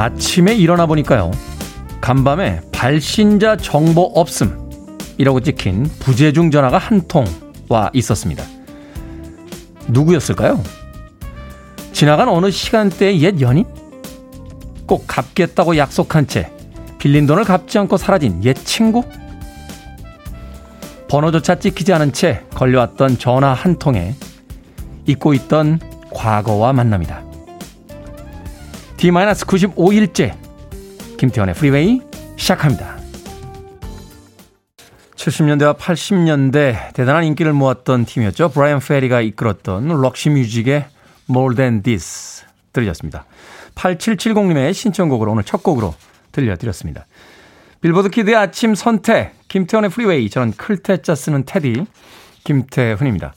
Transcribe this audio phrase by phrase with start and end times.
[0.00, 1.30] 아침에 일어나 보니까요.
[2.00, 4.70] 간밤에 발신자 정보 없음
[5.18, 7.26] 이라고 찍힌 부재중 전화가 한 통
[7.68, 8.42] 와 있었습니다.
[9.88, 10.60] 누구였을까요?
[11.92, 13.64] 지나간 어느 시간대의 옛 연인?
[14.86, 16.50] 꼭 갚겠다고 약속한 채
[16.98, 19.04] 빌린 돈을 갚지 않고 사라진 옛 친구?
[21.08, 24.14] 번호조차 찍히지 않은 채 걸려왔던 전화 한 통에
[25.06, 25.78] 잊고 있던
[26.12, 27.22] 과거와 만납니다.
[29.00, 30.36] D-95일째
[31.16, 32.02] 김태훈의 프리웨이
[32.36, 32.98] 시작합니다.
[35.16, 38.50] 70년대와 80년대 대단한 인기를 모았던 팀이었죠.
[38.50, 40.84] 브라이언 페리가 이끌었던 Roxy Music의
[41.30, 43.24] More Than This 들으셨습니다.
[43.74, 45.94] 8770님의 신청곡으로 오늘 첫 곡으로
[46.32, 47.06] 들려드렸습니다.
[47.80, 51.86] 빌보드 키드의 아침 선택 김태훈의 프리웨이 저는 클 태 자 쓰는 테디
[52.44, 53.32] 김태훈입니다.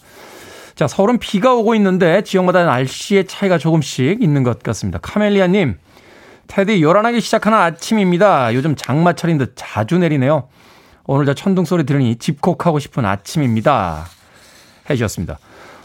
[0.75, 4.99] 자 서울은 비가 오고 있는데 지역마다 날씨의 차이가 조금씩 있는 것 같습니다.
[5.01, 5.77] 카멜리아님
[6.47, 8.53] 테디 요란하게 시작하는 아침입니다.
[8.53, 10.49] 요즘 장마철인 듯 자주 내리네요.
[11.05, 14.05] 오늘 저 천둥 소리 들으니 집콕하고 싶은 아침입니다.
[14.89, 15.37] 해주셨습니다.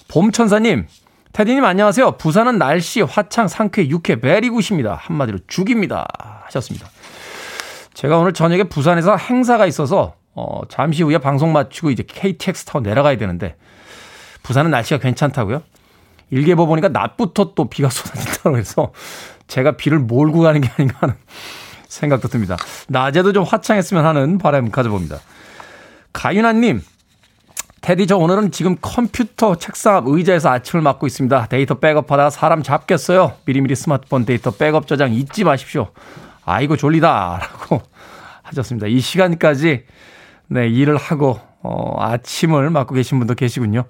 [0.08, 0.86] 봄천사님,
[1.32, 2.12] 테디님 안녕하세요.
[2.12, 4.94] 부산은 날씨 화창 상쾌 유쾌 very good입니다.
[4.94, 6.06] 한마디로 죽입니다.
[6.46, 6.88] 하셨습니다.
[7.94, 13.16] 제가 오늘 저녁에 부산에서 행사가 있어서 어, 잠시 후에 방송 마치고 이제 KTX 타고 내려가야
[13.18, 13.56] 되는데
[14.42, 15.62] 부산은 날씨가 괜찮다고요?
[16.30, 18.92] 일기예보 보니까 낮부터 또 비가 쏟아진다고 해서
[19.46, 21.14] 제가 비를 몰고 가는 게 아닌가 하는
[21.88, 22.56] 생각도 듭니다.
[22.88, 25.18] 낮에도 좀 화창했으면 하는 바람 가져봅니다.
[26.12, 26.82] 가윤아님,
[27.80, 31.46] 테디 저 오늘은 지금 컴퓨터 책상 앞 의자에서 아침을 맞고 있습니다.
[31.46, 33.34] 데이터 백업하다가 사람 잡겠어요.
[33.44, 35.88] 미리미리 스마트폰 데이터 백업 저장 잊지 마십시오.
[36.44, 37.80] 아이고 졸리다 라고
[38.42, 38.86] 하셨습니다.
[38.88, 39.84] 이 시간까지
[40.48, 43.84] 네, 일을 하고 어, 아침을 맞고 계신 분도 계시군요.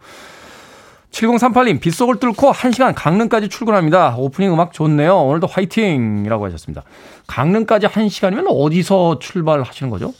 [1.10, 4.14] 7038님, 빗속을 뚫고 1시간 강릉까지 출근합니다.
[4.16, 5.16] 오프닝 음악 좋네요.
[5.16, 6.24] 오늘도 화이팅!
[6.26, 6.82] 이라고 하셨습니다.
[7.26, 10.12] 강릉까지 1시간이면 어디서 출발하시는 거죠?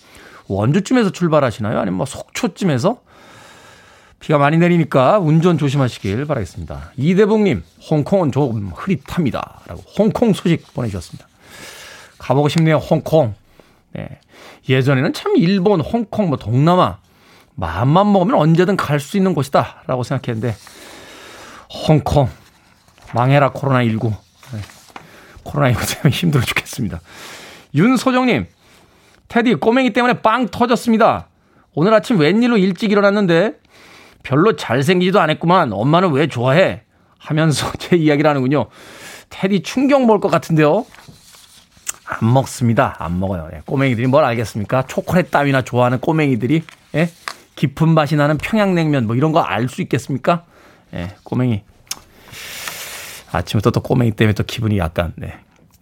[0.48, 1.78] 원주쯤에서 출발하시나요?
[1.78, 3.00] 아니면 뭐 속초쯤에서?
[4.18, 6.92] 비가 많이 내리니까 운전 조심하시길 바라겠습니다.
[6.96, 9.60] 이대봉님, 홍콩은 좀 흐릿합니다.
[9.66, 11.28] 라고 홍콩 소식 보내주셨습니다.
[12.18, 13.34] 가보고 싶네요, 홍콩.
[13.92, 14.08] 네.
[14.68, 16.98] 예전에는 참 일본, 홍콩, 뭐 동남아,
[17.54, 19.82] 마음만 먹으면 언제든 갈 수 있는 곳이다.
[19.86, 20.56] 라고 생각했는데,
[21.72, 22.28] 홍콩,
[23.14, 24.10] 망해라, 코로나 19.
[24.10, 24.60] 네.
[25.42, 27.00] 코로나 19 때문에 힘들어 죽겠습니다.
[27.74, 28.46] 윤소정님,
[29.28, 31.28] 테디, 꼬맹이 때문에 빵 터졌습니다.
[31.74, 33.52] 오늘 아침 웬일로 일찍 일어났는데,
[34.22, 35.72] 별로 잘생기지도 않았구만.
[35.72, 36.82] 엄마는 왜 좋아해?
[37.18, 38.66] 하면서 제 이야기를 하는군요.
[39.30, 40.86] 테디 충격 먹을 것 같은데요.
[42.06, 42.96] 안 먹습니다.
[42.98, 43.50] 안 먹어요.
[43.52, 44.84] 예, 꼬맹이들이 뭘 알겠습니까?
[44.86, 46.62] 초콜릿 따위나 좋아하는 꼬맹이들이
[46.94, 47.10] 예?
[47.54, 50.44] 깊은 맛이 나는 평양냉면 뭐 이런 거 알 수 있겠습니까?
[50.94, 51.62] 예, 꼬맹이
[53.30, 55.38] 아침부터 또 꼬맹이 때문에 또 기분이 약간 네.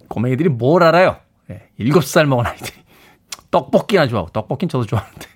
[0.09, 1.17] 꼬맹이들이 뭘 알아요?
[1.51, 2.73] 예, 7살 먹은 아이들이
[3.51, 5.27] 떡볶이나 좋아하고 떡볶이는 저도 좋아하는데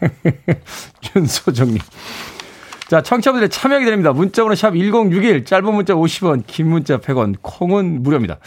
[1.16, 1.78] 윤소정님
[2.88, 4.12] 자, 청취자분들의 참여 기다립니다.
[4.12, 8.38] 문자번호 샵 1061, 짧은 문자 50원, 긴 문자 100원, 콩은 무료입니다.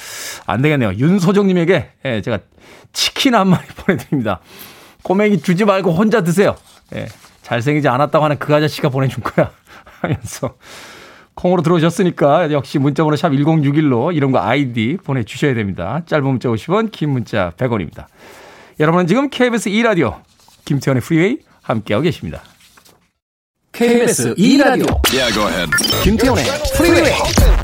[0.46, 0.94] 안 되겠네요.
[0.94, 2.40] 윤소정님에게 예, 제가
[2.94, 4.40] 치킨 한 마리 보내드립니다.
[5.04, 6.56] 꼬맹이 주지 말고 혼자 드세요.
[6.96, 7.08] 예,
[7.42, 9.52] 잘생기지 않았다고 하는 그 아저씨가 보내준 거야.
[10.02, 10.56] 하면서
[11.34, 16.02] 콩으로 들어오셨으니까 역시 문자번호 샵 1061로 이런 거 아이디 보내주셔야 됩니다.
[16.06, 18.06] 짧은 문자 50원, 긴 문자 100원입니다.
[18.80, 20.22] 여러분은 지금 KBS 2라디오
[20.66, 22.42] 김태현의 프리웨이 함께하고 계십니다.
[23.72, 25.70] KBS 2라디오 yeah,
[26.04, 26.44] 김태훈의
[26.76, 27.57] 프리웨이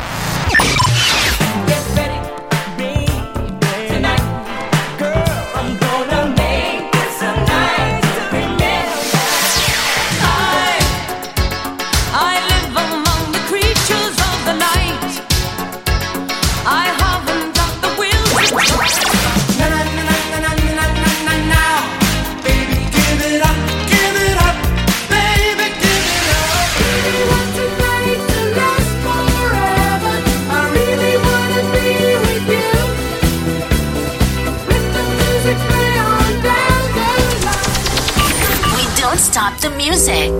[39.53, 40.31] stop the music.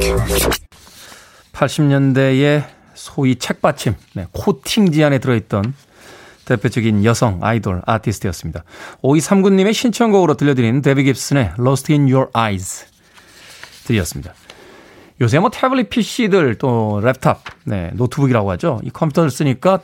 [1.53, 5.73] 80년대의 소위 책받침, 네, 코팅지 안에 들어있던
[6.45, 8.63] 대표적인 여성 아이돌 아티스트였습니다.
[9.01, 12.85] 5239님의 신청곡으로 들려드린 데비 깁슨의 Lost in Your Eyes
[13.85, 14.33] 들으셨습니다.
[15.21, 18.81] 요새 뭐 태블릿 PC들 또 랩탑, 네, 노트북이라고 하죠.
[18.83, 19.79] 이 컴퓨터를 쓰니까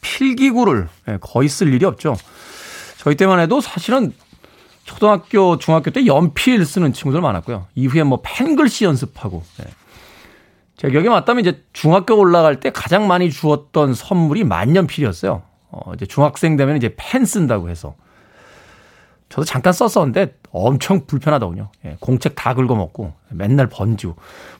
[0.00, 2.16] 필기구를 네, 거의 쓸 일이 없죠.
[2.98, 4.12] 저희 때만 해도 사실은
[4.84, 7.66] 초등학교, 중학교 때 연필 쓰는 친구들 많았고요.
[7.74, 9.42] 이후에 뭐 펜글씨 연습하고.
[9.58, 9.64] 네.
[10.76, 15.42] 제 기억에 맞다면 이제 중학교 올라갈 때 가장 많이 주었던 선물이 만년필이었어요.
[15.70, 17.94] 어, 이제 중학생 되면 이제 펜 쓴다고 해서
[19.28, 21.70] 저도 잠깐 썼었는데 엄청 불편하더군요.
[21.86, 24.16] 예, 공책 다 긁어먹고 맨날 번지고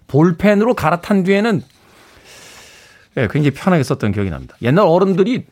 [0.07, 1.63] 볼펜으로 갈아탄 뒤에는
[3.19, 4.57] 예, 굉장히 편하게 썼던 기억이 납니다.
[4.63, 5.45] 옛날 어른들이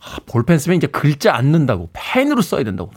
[0.00, 2.92] 아, 볼펜 쓰면 이제 글자 안 넣는다고 펜으로 써야 된다고.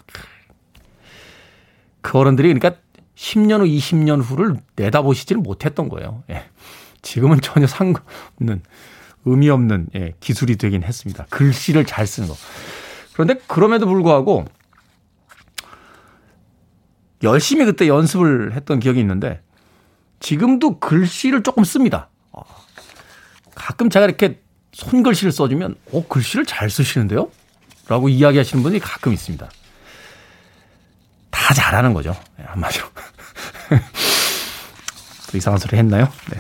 [2.02, 2.82] 그 어른들이 그러니까
[3.16, 6.24] 10년 후, 20년 후를 내다보시지를 못했던 거예요.
[6.30, 6.46] 예.
[7.02, 8.62] 지금은 전혀 상관없는
[9.26, 11.26] 의미 없는 예, 기술이 되긴 했습니다.
[11.30, 12.36] 글씨를 잘 쓰는 거.
[13.14, 14.46] 그런데 그럼에도 불구하고
[17.24, 19.42] 열심히 그때 연습을 했던 기억이 있는데
[20.20, 22.10] 지금도 글씨를 조금 씁니다.
[22.32, 22.42] 아,
[23.56, 24.42] 가끔 제가 이렇게
[24.72, 27.30] 손글씨를 써주면, 어, 글씨를 잘 쓰시는데요?
[27.88, 29.50] 라고 이야기하시는 분이 가끔 있습니다.
[31.32, 32.16] 다 잘하는 거죠.
[32.38, 32.86] 네, 한마디로.
[35.32, 36.08] 또 이상한 소리 했나요?
[36.32, 36.38] 네.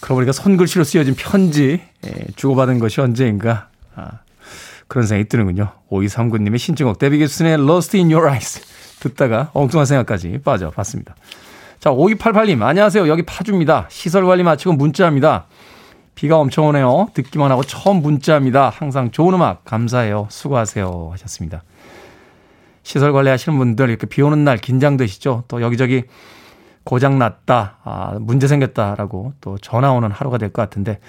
[0.00, 3.68] 그러고 보니까 손글씨로 쓰여진 편지, 예, 주고받은 것이 언제인가.
[3.94, 4.20] 아,
[4.86, 5.72] 그런 생각이 드는군요.
[5.90, 8.60] 5239님의 신청곡, 데비 기슨의 Lost in Your Eyes.
[9.00, 11.14] 듣다가 엉뚱한 생각까지 빠져봤습니다.
[11.80, 13.08] 자, 5288님, 안녕하세요.
[13.08, 13.88] 여기 파주입니다.
[13.90, 15.46] 시설 관리 마치고 문자합니다.
[16.14, 17.08] 비가 엄청 오네요.
[17.14, 18.70] 듣기만 하고 처음 문자합니다.
[18.70, 20.28] 항상 좋은 음악 감사해요.
[20.30, 21.10] 수고하세요.
[21.12, 21.62] 하셨습니다.
[22.84, 25.44] 시설 관리 하시는 분들 이렇게 비 오는 날 긴장되시죠?
[25.48, 26.04] 또 여기저기
[26.84, 31.00] 고장 났다, 아, 문제 생겼다라고 또 전화 오는 하루가 될 것 같은데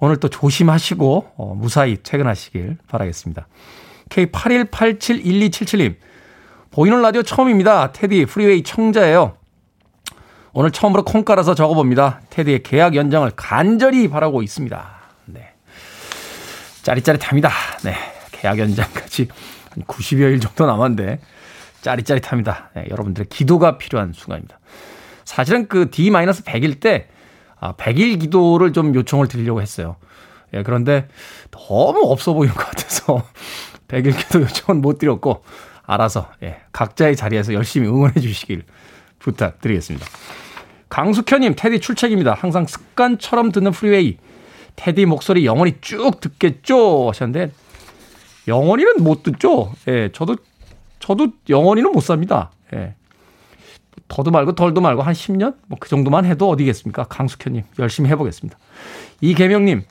[0.00, 3.46] 오늘 또 조심하시고 어, 무사히 퇴근하시길 바라겠습니다.
[4.10, 5.96] K81871277님
[6.70, 7.92] 보이는 라디오 처음입니다.
[7.92, 9.36] 테디 프리웨이 청자예요.
[10.52, 12.20] 오늘 처음으로 콩 깔아서 적어봅니다.
[12.30, 14.88] 테디의 계약 연장을 간절히 바라고 있습니다.
[15.26, 15.52] 네.
[16.82, 17.50] 짜릿짜릿합니다.
[17.84, 17.94] 네.
[18.32, 19.28] 계약 연장까지
[19.78, 21.20] 한 90여일 정도 남았는데
[21.82, 22.70] 짜릿짜릿합니다.
[22.74, 24.58] 네, 여러분들의 기도가 필요한 순간입니다.
[25.24, 27.08] 사실은 그 D-100일 때
[27.60, 29.96] 아, 100일 기도를 좀 요청을 드리려고 했어요.
[30.54, 31.08] 예, 그런데
[31.50, 33.22] 너무 없어 보이는 것 같아서
[33.88, 35.44] 100일 기도 요청은 못 드렸고
[35.82, 38.64] 알아서 예, 각자의 자리에서 열심히 응원해 주시길
[39.18, 40.06] 부탁드리겠습니다.
[40.88, 42.32] 강숙현님, 테디 출첵입니다.
[42.32, 44.16] 항상 습관처럼 듣는 프리웨이.
[44.76, 47.08] 테디 목소리 영원히 쭉 듣겠죠?
[47.10, 47.52] 하셨는데,
[48.48, 49.72] 영원히는 못 듣죠?
[49.86, 50.36] 예, 저도,
[50.98, 52.50] 저도 영원히는 못 삽니다.
[52.74, 52.94] 예.
[54.08, 55.56] 더도 말고 덜도 말고 한 10년?
[55.66, 57.04] 뭐 그 정도만 해도 어디겠습니까?
[57.04, 58.58] 강숙현님, 열심히 해보겠습니다.
[59.20, 59.82] 이계명님,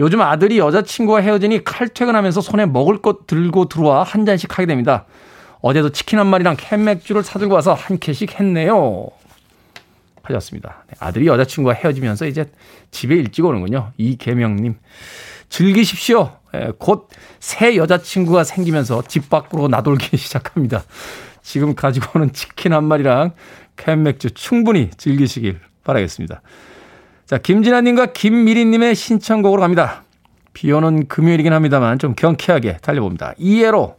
[0.00, 5.06] 요즘 아들이 여자친구와 헤어지니 칼퇴근하면서 손에 먹을 것 들고 들어와 한 잔씩 하게 됩니다.
[5.60, 9.08] 어제도 치킨 한 마리랑 캔 맥주를 사들고 와서 한 캔씩 했네요.
[10.22, 10.84] 하셨습니다.
[10.88, 12.50] 네, 아들이 여자친구와 헤어지면서 이제
[12.90, 13.92] 집에 일찍 오는군요.
[13.96, 14.76] 이계명님.
[15.48, 16.32] 즐기십시오.
[16.54, 20.84] 예, 곧새 여자친구가 생기면서 집 밖으로 나돌기 시작합니다.
[21.42, 23.32] 지금 가지고 오는 치킨 한 마리랑
[23.76, 26.40] 캔맥주 충분히 즐기시길 바라겠습니다.
[27.26, 30.04] 자, 김진아님과 김미리님의 신청곡으로 갑니다.
[30.52, 33.34] 비 오는 금요일이긴 합니다만 좀 경쾌하게 달려봅니다.
[33.38, 33.96] 이해로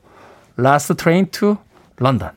[0.58, 1.58] Last Train to
[2.00, 2.32] London.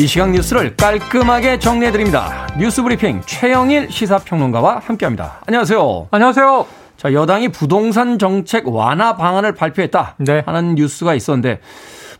[0.00, 2.46] 이 시각 뉴스를 깔끔하게 정리해드립니다.
[2.58, 5.42] 뉴스 브리핑 최영일 시사평론가와 함께합니다.
[5.46, 6.08] 안녕하세요.
[6.10, 6.66] 안녕하세요.
[6.96, 10.42] 자, 여당이 부동산 정책 완화 방안을 발표했다 네.
[10.46, 11.60] 하는 뉴스가 있었는데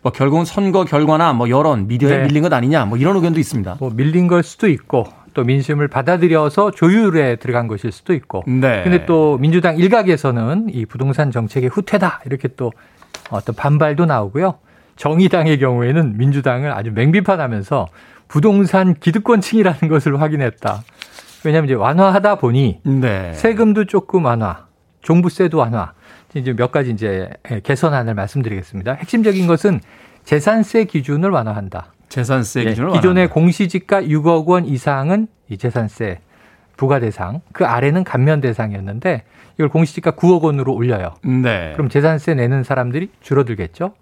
[0.03, 2.23] 뭐 결국은 선거 결과나 뭐 여론, 미디어에 네.
[2.27, 3.77] 밀린 것 아니냐 뭐 이런 의견도 있습니다.
[3.79, 8.43] 뭐 밀린 걸 수도 있고 또 민심을 받아들여서 조율에 들어간 것일 수도 있고.
[8.45, 8.83] 네.
[8.83, 12.71] 근데 또 민주당 일각에서는 이 부동산 정책의 후퇴다 이렇게 또
[13.31, 14.59] 어떤 반발도 나오고요.
[14.95, 17.87] 정의당의 경우에는 민주당을 아주 맹비판하면서
[18.27, 20.83] 부동산 기득권층이라는 것을 확인했다.
[21.43, 23.33] 왜냐하면 이제 완화하다 보니 네.
[23.33, 24.67] 세금도 조금 완화,
[25.01, 25.93] 종부세도 완화,
[26.35, 27.29] 이제 몇 가지 이제
[27.63, 28.93] 개선안을 말씀드리겠습니다.
[28.93, 29.81] 핵심적인 것은
[30.23, 31.93] 재산세 기준을 완화한다.
[32.09, 36.19] 재산세 네, 기준을 네, 기존의 공시지가 6억 원 이상은 이 재산세
[36.77, 39.23] 부과 대상, 그 아래는 감면 대상이었는데
[39.55, 41.15] 이걸 공시지가 9억 원으로 올려요.
[41.23, 41.73] 네.
[41.73, 43.93] 그럼 재산세 내는 사람들이 줄어들겠죠.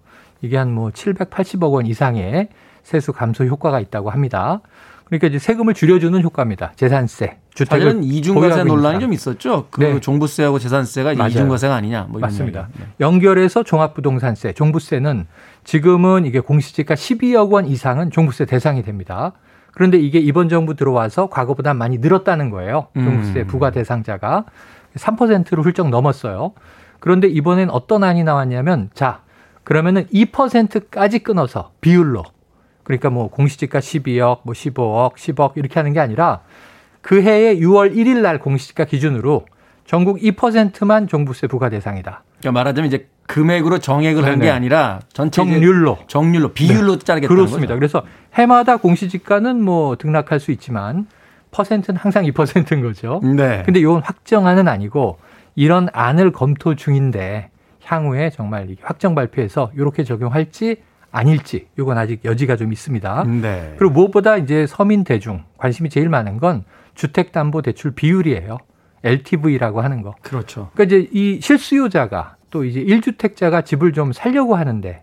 [0.42, 2.48] 이게 한 뭐 780억 원 이상의
[2.82, 4.60] 세수 감소 효과가 있다고 합니다.
[5.04, 6.72] 그러니까 이제 세금을 줄여주는 효과입니다.
[6.76, 7.38] 재산세.
[7.52, 9.66] 주택은 이중과세 논란이 좀 있었죠.
[9.70, 10.00] 그 네.
[10.00, 11.14] 종부세하고 재산세가.
[11.28, 12.06] 이중과세가 아니냐.
[12.08, 12.68] 뭐 맞습니다.
[12.78, 12.86] 네.
[13.00, 15.26] 연결해서 종합부동산세, 종부세는
[15.64, 19.32] 지금은 이게 공시지가 12억 원 이상은 종부세 대상이 됩니다.
[19.72, 22.86] 그런데 이게 이번 정부 들어와서 과거보다 많이 늘었다는 거예요.
[22.94, 23.46] 종부세 음.
[23.48, 24.44] 부과 대상자가
[24.94, 26.52] 3%를 훌쩍 넘었어요.
[27.00, 29.22] 그런데 이번엔 어떤 안이 나왔냐면 자,
[29.70, 32.24] 그러면은 2%까지 끊어서 비율로
[32.82, 36.40] 그러니까 뭐 공시지가 12억, 뭐 15억, 10억 이렇게 하는 게 아니라
[37.02, 39.46] 그 해의 6월 1일 날 공시지가 기준으로
[39.86, 42.24] 전국 2%만 종부세 부과 대상이다.
[42.40, 47.04] 그러니까 말하자면 이제 금액으로 정액을 한 게 아니라 전체 정률로 정률로 비율로 네.
[47.04, 47.74] 짜겠다는 그렇습니다.
[47.74, 47.78] 거죠?
[47.78, 48.02] 그래서
[48.34, 51.06] 해마다 공시지가는 뭐 등락할 수 있지만
[51.52, 53.20] 퍼센트는 항상 2%인 거죠.
[53.22, 53.62] 네.
[53.64, 55.18] 근데 이건 확정안은 아니고
[55.54, 57.50] 이런 안을 검토 중인데
[57.82, 60.82] 향후에 정말 확정 발표해서 이렇게 적용할지
[61.12, 63.24] 아닐지 이건 아직 여지가 좀 있습니다.
[63.24, 63.74] 네.
[63.76, 68.58] 그리고 무엇보다 이제 서민 대중 관심이 제일 많은 건 주택담보대출 비율이에요.
[69.02, 70.14] LTV라고 하는 거.
[70.22, 70.70] 그렇죠.
[70.74, 75.02] 그러니까 이제 이 실수요자가 또 이제 1주택자가 집을 좀 살려고 하는데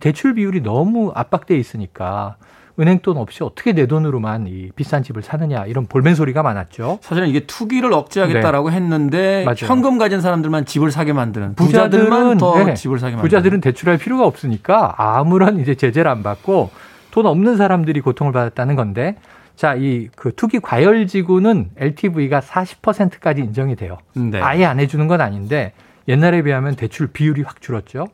[0.00, 2.36] 대출 비율이 너무 압박돼 있으니까
[2.80, 6.98] 은행 돈 없이 어떻게 내 돈으로만 이 비싼 집을 사느냐 이런 볼멘 소리가 많았죠.
[7.02, 8.76] 사실은 이게 투기를 억제하겠다라고 네.
[8.76, 9.66] 했는데 맞아요.
[9.66, 12.74] 현금 가진 사람들만 집을 사게 만드는 부자들만 더 네.
[12.74, 16.70] 집을 사게 만드는 부자들은 대출할 필요가 없으니까 아무런 이제 제재를 안 받고
[17.10, 19.16] 돈 없는 사람들이 고통을 받았다는 건데
[19.56, 23.98] 자, 이 그 투기 과열 지구는 LTV가 40%까지 인정이 돼요.
[24.14, 24.40] 네.
[24.40, 25.74] 아예 안 해주는 건 아닌데
[26.08, 28.06] 옛날에 비하면 대출 비율이 확 줄었죠.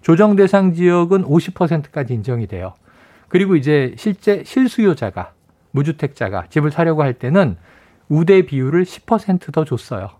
[0.00, 2.72] 조정 대상 지역은 50%까지 인정이 돼요.
[3.28, 5.32] 그리고 이제 실제 실수요자가
[5.72, 7.56] 무주택자가 집을 사려고 할 때는
[8.08, 10.10] 우대 비율을 10%더 줬어요.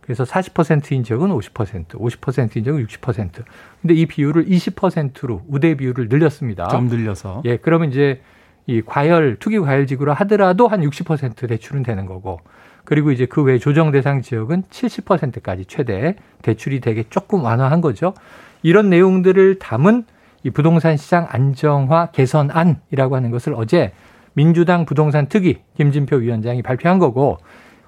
[0.00, 3.44] 그래서 40%인 지역은 50%, 50%인 지역은 60%.
[3.80, 6.68] 근데 이 비율을 20%로 우대 비율을 늘렸습니다.
[6.68, 7.42] 좀 늘려서.
[7.44, 8.20] 예, 그러면 이제
[8.66, 12.40] 이 과열 투기 과열 지구로 하더라도 한 60% 대출은 되는 거고
[12.84, 18.14] 그리고 이제 그 외 조정 대상 지역은 70%까지 최대 대출이 되게 조금 완화한 거죠.
[18.62, 20.04] 이런 내용들을 담은
[20.42, 23.92] 이 부동산 시장 안정화 개선안이라고 하는 것을 어제
[24.32, 27.38] 민주당 부동산 특위 김진표 위원장이 발표한 거고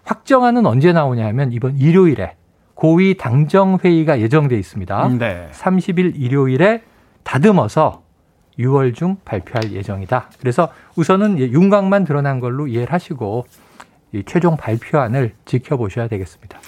[0.04, 2.34] 확정안은 언제 나오냐 하면 이번 일요일에
[2.74, 5.08] 고위 당정 회의가 예정돼 있습니다.
[5.18, 5.48] 네.
[5.52, 6.82] 30일 일요일에
[7.22, 8.02] 다듬어서
[8.58, 10.30] 6월 중 발표할 예정이다.
[10.40, 13.46] 그래서 우선은 윤곽만 드러난 걸로 이해를 하시고
[14.12, 16.58] 이 최종 발표안을 지켜보셔야 되겠습니다.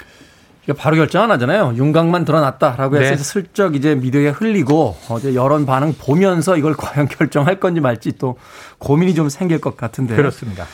[0.73, 1.73] 바로 결정 안 하잖아요.
[1.75, 3.17] 윤곽만 드러났다라고 해서 네.
[3.17, 8.37] 슬쩍 이제 미디어에 흘리고 어제 여론 반응 보면서 이걸 과연 결정할 건지 말지 또
[8.79, 10.15] 고민이 좀 생길 것 같은데.
[10.15, 10.65] 그렇습니다.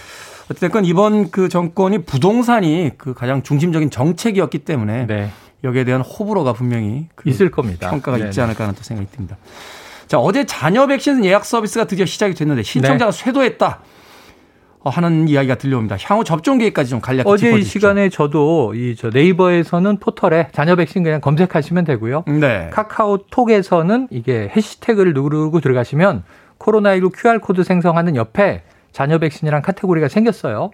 [0.50, 5.32] 어쨌든 이번 그 정권이 부동산이 그 가장 중심적인 정책이었기 때문에 네.
[5.64, 7.90] 여기에 대한 호불호가 분명히 그 있을 겁니다.
[7.90, 8.30] 평가가 네네.
[8.30, 8.44] 있지 네.
[8.44, 9.38] 않을까 하는 또 생각이 듭니다.
[10.08, 13.24] 자, 어제 자녀 백신 예약 서비스가 드디어 시작이 됐는데 신청자가 네.
[13.24, 13.80] 쇄도했다.
[14.90, 15.98] 하는 이야기가 들려옵니다.
[16.04, 17.60] 향후 접종 계획까지 좀 간략히 어제 짚어주십시오.
[17.60, 22.24] 이 시간에 저도 이 저 네이버에서는 포털에 자녀 백신 그냥 검색하시면 되고요.
[22.28, 22.70] 네.
[22.72, 26.24] 카카오톡에서는 이게 해시태그를 누르고 들어가시면
[26.60, 30.72] 코로나19 QR코드 생성하는 옆에 잔여 백신이란 카테고리가 생겼어요.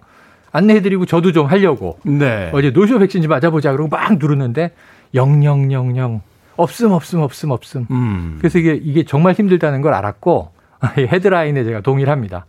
[0.52, 1.98] 안내해드리고 저도 좀 하려고.
[2.04, 2.50] 네.
[2.54, 4.72] 어제 노쇼 백신 좀 맞아보자 그러고 막 누르는데
[5.12, 6.20] 0000
[6.56, 7.86] 없음 없음 없음 없음.
[7.90, 8.36] 음.
[8.38, 10.50] 그래서 이게 이게 정말 힘들다는 걸 알았고
[10.98, 12.46] 헤드라인에 제가 동일합니다.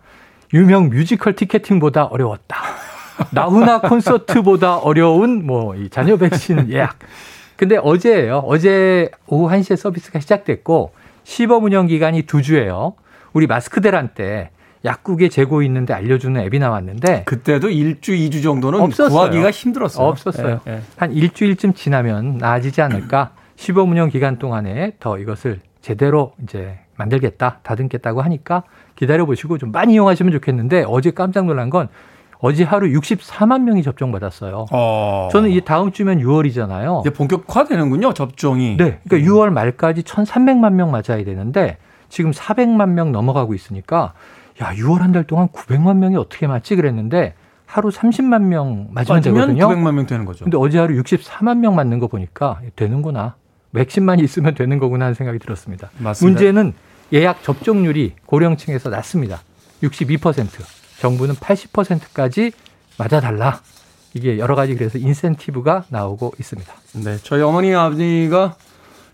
[0.53, 2.57] 유명 뮤지컬 티켓팅보다 어려웠다.
[3.31, 6.97] 나훈아 콘서트보다 어려운 뭐 이 잔여 백신 예약.
[7.55, 8.37] 근데 어제예요.
[8.45, 12.93] 어제 오후 1시에 서비스가 시작됐고 시범 운영 기간이 두 주예요.
[13.33, 14.49] 우리 마스크 대란 때
[14.85, 19.09] 약국에 재고 있는데 알려주는 앱이 나왔는데 그때도 일주, 이주 정도는 없었어요.
[19.09, 20.07] 구하기가 힘들었어요.
[20.07, 20.61] 없었어요.
[20.63, 20.81] 네, 네.
[20.95, 23.31] 한 일주일쯤 지나면 나아지지 않을까?
[23.57, 28.63] 시범 운영 기간 동안에 더 이것을 제대로 이제 만들겠다, 다듬겠다고 하니까
[28.99, 31.87] 기다려 보시고 좀 많이 이용하시면 좋겠는데 어제 깜짝 놀란 건
[32.41, 34.65] 어제 하루 64만 명이 접종받았어요.
[34.71, 35.29] 어.
[35.31, 37.01] 저는 이 다음 주면 6월이잖아요.
[37.01, 38.75] 이제 본격화되는군요, 접종이.
[38.77, 38.99] 네.
[39.07, 41.77] 그러니까 6월 말까지 1,300만 명 맞아야 되는데
[42.09, 44.13] 지금 400만 명 넘어가고 있으니까
[44.61, 49.69] 야, 6월 한 달 동안 900만 명이 어떻게 맞지 그랬는데 하루 30만 명 맞으면 되거든요.
[49.69, 50.43] 900만 명 되는 거죠.
[50.43, 53.35] 근데 어제 하루 64만 명 맞는 거 보니까 되는구나.
[53.73, 55.89] 백신만 있으면 되는 거구나 하는 생각이 들었습니다.
[55.99, 56.25] 맞습니다.
[56.41, 56.73] 문제는
[57.13, 59.41] 예약 접종률이 고령층에서 낮습니다.
[59.83, 60.47] 62%.
[60.99, 62.51] 정부는 80%까지
[62.97, 63.61] 맞아달라.
[64.13, 66.73] 이게 여러 가지 그래서 인센티브가 나오고 있습니다.
[67.03, 67.17] 네.
[67.23, 68.55] 저희 어머니 아버지가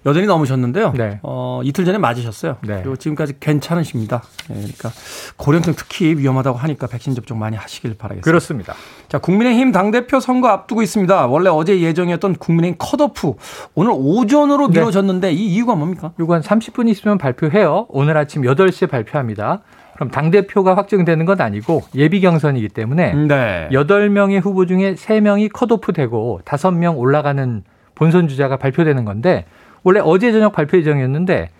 [0.05, 0.93] 여전히 넘으셨는데요.
[0.95, 1.19] 네.
[1.23, 2.57] 어, 이틀 전에 맞으셨어요.
[2.61, 2.79] 네.
[2.81, 4.21] 그리고 지금까지 괜찮으십니다.
[4.49, 4.91] 네, 그러니까
[5.35, 8.23] 고령층 특히 위험하다고 하니까 백신 접종 많이 하시길 바라겠습니다.
[8.23, 8.73] 그렇습니다.
[9.07, 11.25] 자, 국민의힘 당대표 선거 앞두고 있습니다.
[11.27, 13.33] 원래 어제 예정이었던 국민의힘 컷오프
[13.73, 14.79] 오늘 오전으로 네.
[14.79, 15.33] 미뤄졌는데 네.
[15.33, 16.11] 이 이유가 뭡니까?
[16.17, 17.87] 한 30분 있으면 발표해요.
[17.89, 19.61] 오늘 아침 8시에 발표합니다.
[19.95, 23.69] 그럼 당대표가 확정되는 건 아니고 예비 경선이기 때문에 네.
[23.71, 27.63] 8명의 후보 중에 3명이 컷오프 되고 5명 올라가는
[27.95, 29.45] 본선 주자가 발표되는 건데
[29.85, 31.51] 원래 어제 저녁 발표 예정이었는데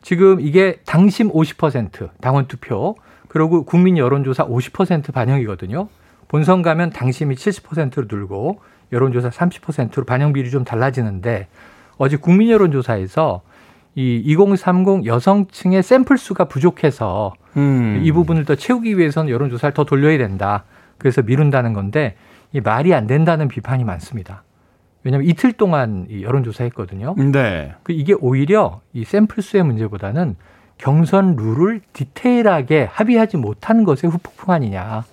[0.00, 2.96] 지금 이게 당심 50% 당원 투표
[3.28, 5.88] 그리고 국민 여론조사 50% 반영이거든요.
[6.28, 8.60] 본선 가면 당심이 70%로 늘고
[8.90, 11.48] 여론조사 30%로 반영 비율이 좀 달라지는데
[11.98, 13.42] 어제 국민 여론조사에서
[13.96, 18.00] 이 2030 여성층의 샘플 수가 부족해서 음.
[18.02, 20.64] 이 부분을 더 채우기 위해서는 여론조사를 더 돌려야 된다.
[20.96, 22.16] 그래서 미룬다는 건데
[22.52, 24.42] 이 말이 안 된다는 비판이 많습니다.
[25.04, 27.14] 왜냐하면 이틀 동안 이 여론조사 했거든요.
[27.16, 27.74] 네.
[27.82, 30.36] 그 이게 오히려 이 샘플 수의 문제보다는
[30.78, 35.04] 경선 룰을 디테일하게 합의하지 못한 것의 후폭풍 아니냐.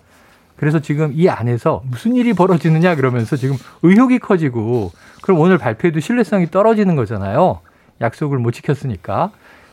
[0.55, 6.47] 그래서 지금 이 안에서 무슨 일이 벌어지느냐 그러면서 지금 의혹이 커지고 그럼 오늘 발표에도 신뢰성이
[6.49, 7.59] 떨어지는 거잖아요.
[7.99, 9.31] 약속을 못 지켰으니까.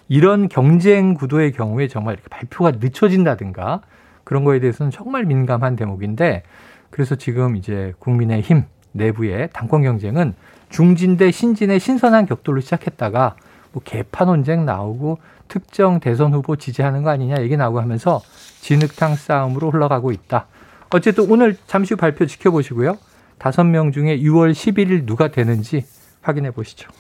[0.09, 3.83] 이런 경쟁 구도의 경우에 정말 이렇게 발표가 늦춰진다든가
[4.25, 6.43] 그런 거에 대해서는 정말 민감한 대목인데
[6.91, 10.35] 그래서 지금 이제 국민의힘 내부의 당권 경쟁은
[10.71, 13.37] 중진 대 신진의 신선한 격돌로 시작했다가
[13.73, 15.19] 뭐 개파 논쟁 나오고
[15.49, 18.21] 특정 대선 후보 지지하는 거 아니냐 얘기 나오고 하면서
[18.61, 20.47] 진흙탕 싸움으로 흘러가고 있다.
[20.91, 22.99] 어쨌든 오늘 잠시 후 발표 지켜보시고요.
[23.39, 25.85] 다섯 명 중에 6월 11일 누가 되는지
[26.21, 26.91] 확인해 보시죠.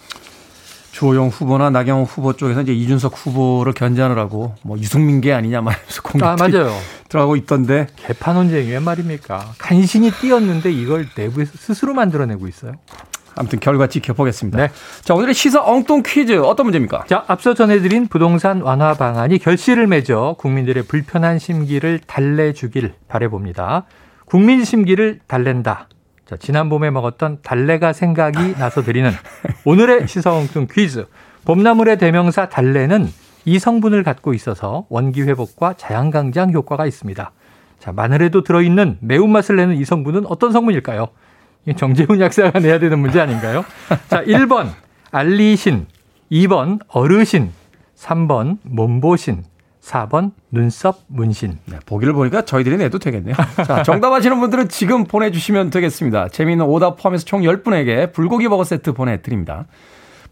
[0.92, 6.37] 주호영 후보나 나경원 후보 쪽에서 이제 이준석 후보를 견제하느라고 뭐 유승민계 아니냐 말면서 공격 아,
[6.37, 6.73] 맞아요.
[7.08, 9.54] 들어가고 있던데 개판 논쟁이 웬 말입니까?
[9.58, 12.72] 간신히 뛰었는데 이걸 내부에서 스스로 만들어내고 있어요.
[13.34, 14.58] 아무튼 결과 지켜보겠습니다.
[14.58, 14.70] 네.
[15.02, 17.04] 자, 오늘의 시사 엉뚱 퀴즈 어떤 문제입니까?
[17.06, 23.84] 자, 앞서 전해드린 부동산 완화 방안이 결실을 맺어 국민들의 불편한 심기를 달래주길 바래봅니다.
[24.24, 25.88] 국민 심기를 달랜다.
[26.26, 29.10] 자, 지난 봄에 먹었던 달래가 생각이 나서 드리는
[29.64, 31.06] 오늘의 시사 엉뚱 퀴즈.
[31.44, 33.08] 봄나물의 대명사 달래는
[33.48, 37.32] 이 성분을 갖고 있어서 원기 회복과 자양강장 효과가 있습니다.
[37.78, 41.08] 자, 마늘에도 들어있는 매운맛을 내는 이 성분은 어떤 성분일까요?
[41.74, 43.64] 정재훈 약사가 내야 되는 문제 아닌가요?
[44.08, 44.68] 자, 1번
[45.12, 45.86] 알리신,
[46.30, 47.50] 2번 어르신,
[47.96, 49.44] 3번 몸보신,
[49.80, 51.58] 4번 눈썹 문신.
[51.64, 53.34] 네, 보기를 보니까 저희들이 내도 되겠네요.
[53.66, 56.28] 자, 정답 아시는 분들은 지금 보내주시면 되겠습니다.
[56.28, 59.64] 재미있는 오답 포함해서 총 10분에게 불고기 버거 세트 보내드립니다.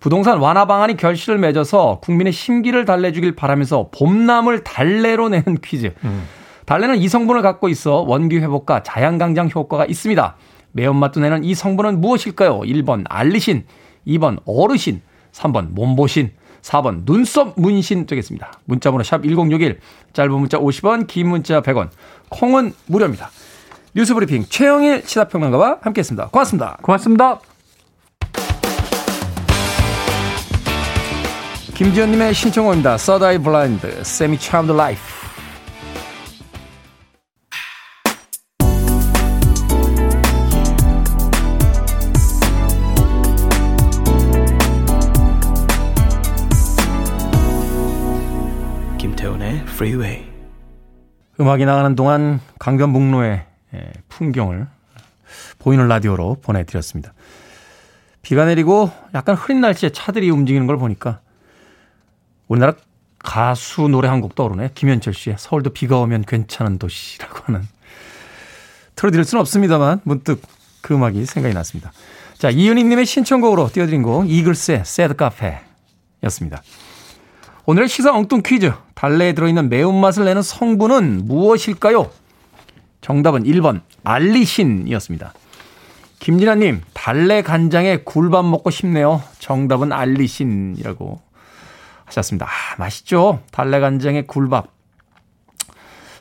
[0.00, 5.94] 부동산 완화 방안이 결실을 맺어서 국민의 심기를 달래주길 바라면서 봄나물 달래로 내는 퀴즈.
[6.04, 6.24] 음.
[6.66, 10.36] 달래는 이 성분을 갖고 있어 원기 회복과 자양강장 효과가 있습니다.
[10.72, 12.60] 매운맛도 내는 이 성분은 무엇일까요?
[12.60, 13.64] 1번 알리신,
[14.06, 15.00] 2번 어르신,
[15.32, 16.32] 3번 몸보신,
[16.62, 18.52] 4번 눈썹 문신 되겠습니다.
[18.64, 19.80] 문자번호 샵 1061,
[20.12, 21.88] 짧은 문자 50원, 긴 문자 100원,
[22.28, 23.30] 콩은 무료입니다.
[23.94, 26.28] 뉴스브리핑 최영일 시사평론가와 함께했습니다.
[26.28, 26.76] 고맙습니다.
[26.82, 27.55] 고맙습니다.
[31.76, 32.96] 김지현님의 신청곡입니다.
[32.96, 34.98] Third Eye Blind, Semi-Charmed Life.
[48.96, 50.24] 김태훈의 Freeway.
[51.38, 54.66] 음악이 나가는 동안 강변북로의 예, 풍경을
[55.58, 57.12] 보이는 라디오로 보내드렸습니다.
[58.22, 61.20] 비가 내리고 약간 흐린 날씨에 차들이 움직이는 걸 보니까
[62.48, 62.74] 우리나라
[63.18, 64.70] 가수 노래 한 곡 떠오르네.
[64.74, 67.62] 김현철 씨의 서울도 비가 오면 괜찮은 도시라고 하는.
[68.94, 70.40] 틀어드릴 수는 없습니다만 문득
[70.80, 71.92] 그 음악이 생각이 났습니다.
[72.38, 76.62] 자, 이은희님의 신청곡으로 띄워드린 곡 이글스의 새드 카페였습니다.
[77.66, 78.72] 오늘의 시사 엉뚱 퀴즈.
[78.94, 82.10] 달래에 들어있는 매운맛을 내는 성분은 무엇일까요?
[83.00, 85.34] 정답은 1번 알리신이었습니다.
[86.20, 89.22] 김진아님, 달래 간장에 굴밥 먹고 싶네요.
[89.38, 91.20] 정답은 알리신이라고
[92.06, 92.46] 하셨습니다.
[92.46, 93.42] 아, 맛있죠?
[93.52, 94.68] 달래간장에 굴밥.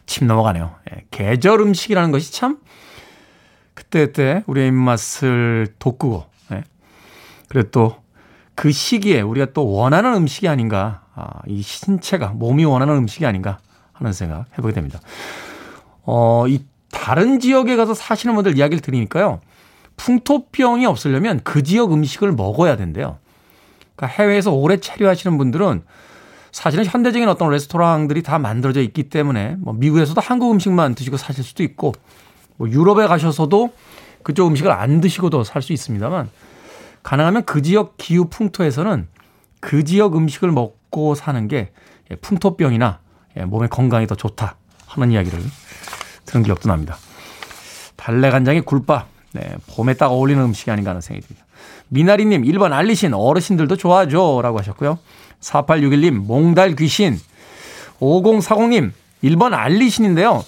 [0.05, 0.75] 침 넘어가네요.
[0.91, 2.59] 예, 계절 음식이라는 것이 참
[3.73, 6.63] 그때그때 우리의 입맛을 돋구고, 예.
[7.47, 8.05] 그리고 또
[8.55, 13.59] 그 시기에 우리가 또 원하는 음식이 아닌가, 아, 이 신체가, 몸이 원하는 음식이 아닌가
[13.91, 14.99] 하는 생각 해보게 됩니다.
[16.03, 19.41] 어, 이 다른 지역에 가서 사시는 분들 이야기를 들으니까요.
[19.97, 23.17] 풍토병이 없으려면 그 지역 음식을 먹어야 된대요.
[23.95, 25.83] 그러니까 해외에서 오래 체류하시는 분들은
[26.51, 31.63] 사실은 현대적인 어떤 레스토랑들이 다 만들어져 있기 때문에 뭐 미국에서도 한국 음식만 드시고 사실 수도
[31.63, 31.93] 있고
[32.57, 33.73] 뭐 유럽에 가셔서도
[34.23, 36.29] 그쪽 음식을 안 드시고도 살 수 있습니다만
[37.03, 39.07] 가능하면 그 지역 기후 풍토에서는
[39.59, 41.71] 그 지역 음식을 먹고 사는 게
[42.21, 42.99] 풍토병이나
[43.47, 44.55] 몸의 건강에 더 좋다
[44.87, 45.39] 하는 이야기를
[46.25, 46.97] 들은 기억도 납니다.
[47.95, 51.45] 달래 간장에 굴밥, 네, 봄에 딱 어울리는 음식이 아닌가 하는 생각이 듭니다.
[51.89, 54.39] 미나리님 1번 알리신 어르신들도 좋아하죠.
[54.41, 54.97] 라고 하셨고요.
[55.41, 57.19] 4861님 몽달 귀신
[57.99, 58.91] 5040님
[59.23, 60.43] 1번 알리신인데요.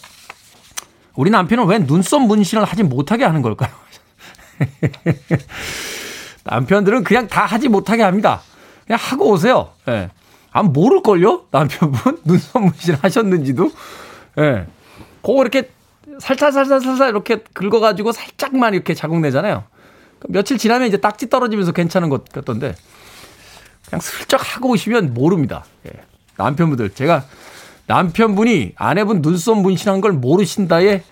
[1.15, 3.71] 우리 남편은 왜 눈썹 문신을 하지 못하게 하는 걸까요?
[6.45, 8.41] 남편들은 그냥 다 하지 못하게 합니다.
[8.85, 9.71] 그냥 하고 오세요.
[9.89, 9.91] 예.
[9.91, 10.09] 네.
[10.51, 11.47] 아, 모를걸요?
[11.51, 12.21] 남편분?
[12.23, 13.69] 눈썹 문신 하셨는지도.
[14.37, 14.41] 예.
[14.41, 14.65] 네.
[15.21, 15.69] 그거 이렇게
[16.19, 19.63] 살살살살살살 이렇게 긁어가지고 살짝만 이렇게 자국 내잖아요.
[20.29, 22.75] 며칠 지나면 이제 딱지 떨어지면서 괜찮은 것 같던데
[23.89, 25.65] 그냥 슬쩍 하고 오시면 모릅니다.
[25.85, 25.91] 예.
[26.37, 27.25] 남편분들 제가
[27.87, 31.03] 남편분이 아내분 눈썹 문신한 걸 모르신다에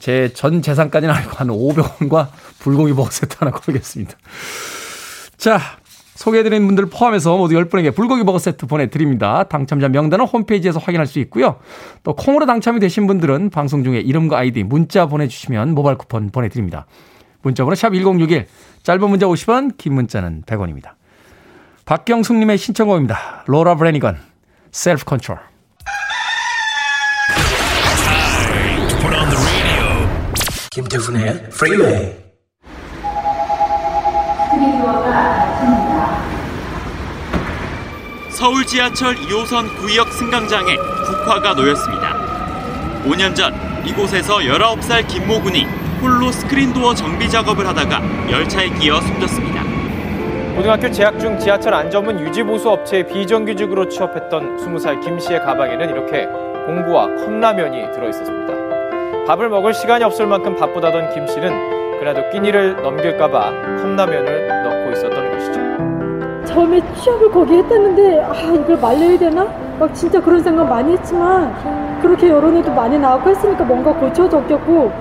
[0.00, 4.14] 제 전 재산까지는 아니고 한 500원과 불고기 세트 하나 걸겠습니다.
[5.36, 5.60] 자,
[6.20, 9.44] 소개해드린 분들 포함해서 모두 10분에게 불고기 버거 세트 보내드립니다.
[9.44, 11.56] 당첨자 명단은 홈페이지에서 확인할 수 있고요.
[12.02, 16.84] 또 콩으로 당첨이 되신 분들은 방송 중에 이름과 아이디 문자 보내주시면 모바일 쿠폰 보내드립니다.
[17.40, 18.46] 문자번호 샵 1061,
[18.82, 20.90] 짧은 문자 50원, 긴 문자는 100원입니다.
[21.86, 23.44] 박경숙님의 신청곡입니다.
[23.46, 24.18] 로라 브래니건,
[24.72, 25.38] Self Control.
[30.70, 32.30] 김태훈의 프리웨이
[38.40, 42.16] 서울 지하철 2호선 구의역 승강장에 국화가 놓였습니다.
[43.04, 43.52] 5년 전
[43.84, 45.66] 이곳에서 19살 김모 군이
[46.00, 48.00] 홀로 스크린도어 정비 작업을 하다가
[48.30, 49.62] 열차에 끼어 숨졌습니다.
[50.56, 56.24] 고등학교 재학 중 지하철 안전문 유지보수 업체에 비정규직으로 취업했던 20살 김 씨의 가방에는 이렇게
[56.64, 59.26] 공구와 컵라면이 들어있었습니다.
[59.26, 63.50] 밥을 먹을 시간이 없을 만큼 바쁘다던 김 씨는 그래도 끼니를 넘길까봐
[63.82, 65.89] 컵라면을 넣고 있었던 것이죠.
[66.50, 69.44] 처음에 취업을 거기 했다는데 아 이걸 말려야 되나?
[69.78, 74.92] 막 진짜 그런 생각 많이 했지만 그렇게 여론에도 많이 나오고 했으니까 뭔가 고쳐졌겠고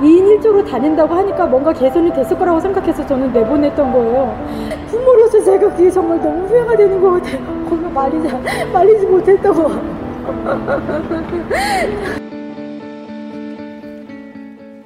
[0.00, 4.36] 2인 1조로 다닌다고 하니까 뭔가 개선이 됐을 거라고 생각해서 저는 내보냈던 거예요.
[4.88, 7.40] 부모로서 제가 그게 정말 너무 후회가 되는 것 같아요.
[7.40, 8.28] 뭔가 말리지,
[8.72, 9.70] 말리지 못했다고.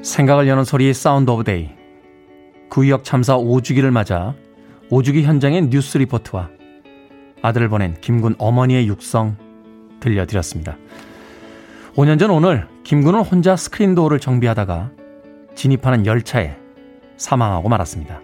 [0.03, 1.71] 생각을 여는 소리 Sound of Day.
[2.69, 4.35] 구의역 참사 5주기를 맞아
[4.91, 6.49] 5주기 현장의 뉴스 리포트와
[7.43, 9.37] 아들을 보낸 김군 어머니의 육성
[10.01, 10.77] 들려드렸습니다.
[11.95, 14.91] 5년 전 오늘 김군은 혼자 스크린 도어를 정비하다가
[15.55, 16.57] 진입하는 열차에
[17.17, 18.21] 사망하고 말았습니다.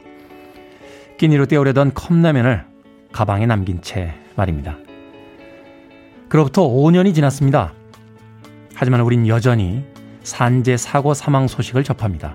[1.18, 2.64] 끼니로 때우려던 컵라면을
[3.12, 4.79] 가방에 남긴 채 말입니다.
[6.29, 7.72] 그로부터 5년이 지났습니다.
[8.74, 9.85] 하지만 우린 여전히
[10.22, 12.35] 산재 사고 사망 소식을 접합니다.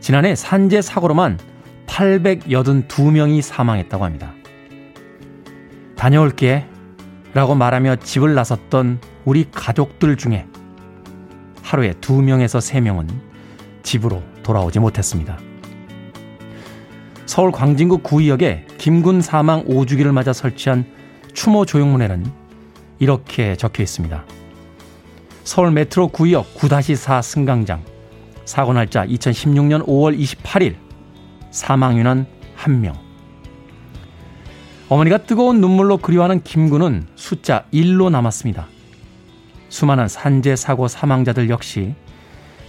[0.00, 1.38] 지난해 산재 사고로만
[1.90, 4.32] 882명이 사망했다고 합니다.
[5.96, 6.64] 다녀올게
[7.34, 10.46] 라고 말하며 집을 나섰던 우리 가족들 중에
[11.62, 13.08] 하루에 2명에서 3명은
[13.82, 15.38] 집으로 돌아오지 못했습니다.
[17.26, 20.84] 서울 광진구 구의역에 김군 사망 5주기를 맞아 설치한
[21.32, 22.26] 추모 조형문에는
[22.98, 24.24] 이렇게 적혀 있습니다.
[25.44, 27.84] 서울 메트로 구의역 9-4 승강장
[28.44, 30.89] 사고 날짜 2016년 5월 28일
[31.50, 32.94] 사망인원 1명.
[34.88, 38.66] 어머니가 뜨거운 눈물로 그리워하는 김군은 숫자 1로 남았습니다.
[39.68, 41.94] 수많은 산재 사고 사망자들 역시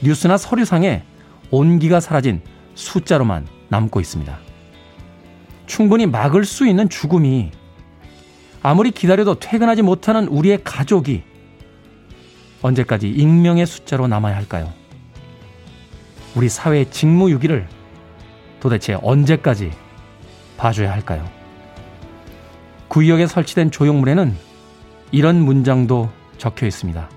[0.04, 1.04] 뉴스나 서류상에
[1.50, 2.42] 온기가 사라진
[2.76, 4.38] 숫자로만 남고 있습니다.
[5.66, 7.52] 충분히 막을 수 있는 죽음이
[8.62, 11.24] 아무리 기다려도 퇴근하지 못하는 우리의 가족이
[12.62, 14.72] 언제까지 익명의 숫자로 남아야 할까요?
[16.36, 17.68] 우리 사회의 직무유기를
[18.62, 19.72] 도대체 언제까지
[20.56, 21.28] 봐줘야 할까요?
[22.88, 24.38] 구의역에 설치된 조형물에는
[25.12, 27.10] 이런 문장도 적혀 있습니다.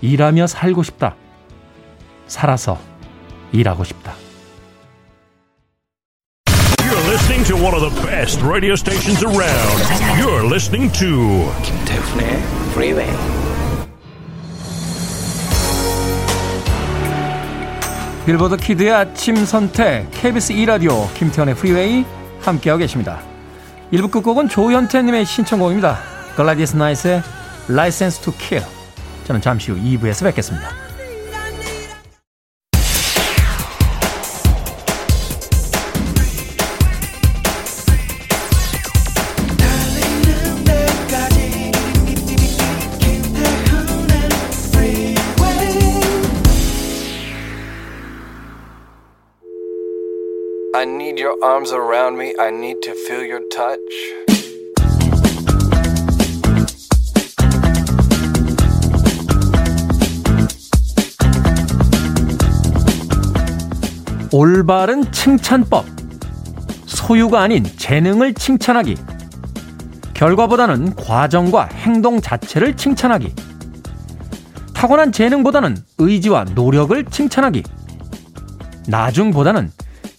[0.00, 1.16] 일하며 살고 싶다.
[2.26, 2.78] 살아서
[3.52, 4.14] 일하고 싶다.
[6.78, 9.82] You're listening to one of the best radio stations around.
[10.18, 13.51] You're listening to 김태훈의 Freeway.
[18.24, 22.04] 빌보드 kid의 아침 선택 KBS 2라디오 김태훈의 프리웨이
[22.40, 23.20] 함께하고 계십니다.
[23.92, 25.98] 1부 끝곡은 조현태님의 신청곡입니다.
[26.36, 27.20] 글라디스 나이스의
[27.68, 28.64] License to Kill
[29.24, 30.91] 저는 잠시 후 2부에서 뵙겠습니다.
[51.12, 52.32] Need your arms around me.
[52.38, 53.78] I need to feel your touch.
[64.32, 65.84] 올바른 칭찬법.
[66.86, 68.96] 소유가 아닌 재능을 칭찬하기.
[70.14, 73.34] 결과보다는 과정과 행동 자체를 칭찬하기.
[74.72, 77.62] 타고난 재능보다는 의지와 노력을 칭찬하기.
[78.88, 79.70] 나중보다는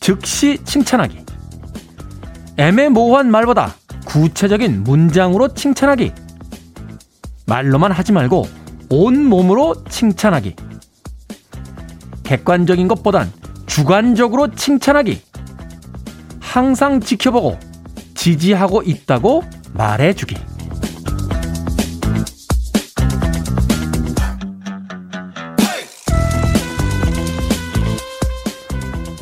[0.04, 1.24] 즉시 칭찬하기.
[2.58, 6.12] 애매모호한 말보다 구체적인 문장으로 칭찬하기.
[7.46, 8.46] 말로만 하지 말고
[8.90, 10.58] 온 몸으로 칭찬하기.
[12.24, 13.32] 객관적인 것보단
[13.66, 15.22] 주관적으로 칭찬하기.
[16.42, 17.58] 항상 지켜보고
[18.14, 20.36] 지지하고 있다고 말해주기.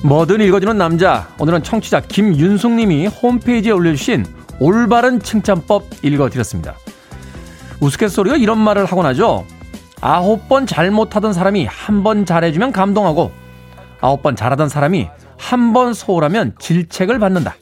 [0.04, 1.28] 뭐든 읽어주는 남자.
[1.40, 4.26] 오늘은 청취자 김윤숙 님이 홈페이지에 올려주신
[4.60, 6.76] 올바른 칭찬법 읽어드렸습니다.
[7.80, 9.46] 우스갯소리가 이런 말을 하곤 하죠.
[10.02, 13.32] 아홉 번 잘못하던 사람이 한 번 잘해주면 감동하고
[14.02, 17.56] 아홉 번 잘하던 사람이 한 번 소홀하면 질책을 받는다.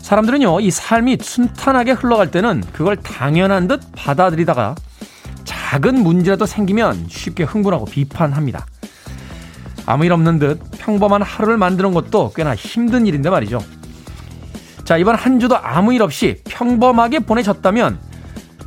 [0.00, 4.74] 사람들은요, 이 삶이 순탄하게 흘러갈 때는 그걸 당연한 듯 받아들이다가
[5.44, 8.66] 작은 문제라도 생기면 쉽게 흥분하고 비판합니다.
[9.88, 13.58] 아무 일 없는 듯 평범한 하루를 만드는 것도 꽤나 힘든 일인데 말이죠.
[14.84, 17.98] 자, 이번 한 주도 아무 일 없이 평범하게 보내셨다면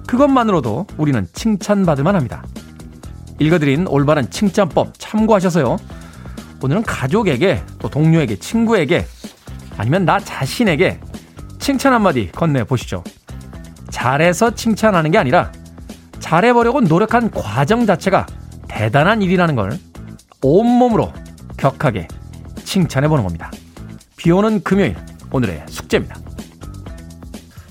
[0.07, 2.43] 그것만으로도 우리는 칭찬받을만 합니다.
[3.37, 5.77] 읽어드린 올바른 칭찬법 참고하셔서요.
[6.63, 9.05] 오늘은 가족에게 또 동료에게 친구에게
[9.77, 10.99] 아니면 나 자신에게
[11.59, 13.03] 칭찬 한마디 건네보시죠.
[13.91, 15.51] 잘해서 칭찬하는 게 아니라
[16.19, 18.25] 잘해보려고 노력한 과정 자체가
[18.67, 19.77] 대단한 일이라는 걸
[20.41, 21.11] 온몸으로
[21.57, 22.07] 격하게
[22.63, 23.51] 칭찬해보는 겁니다.
[24.15, 24.95] 비 오는 금요일,
[25.31, 26.15] 오늘의 숙제입니다.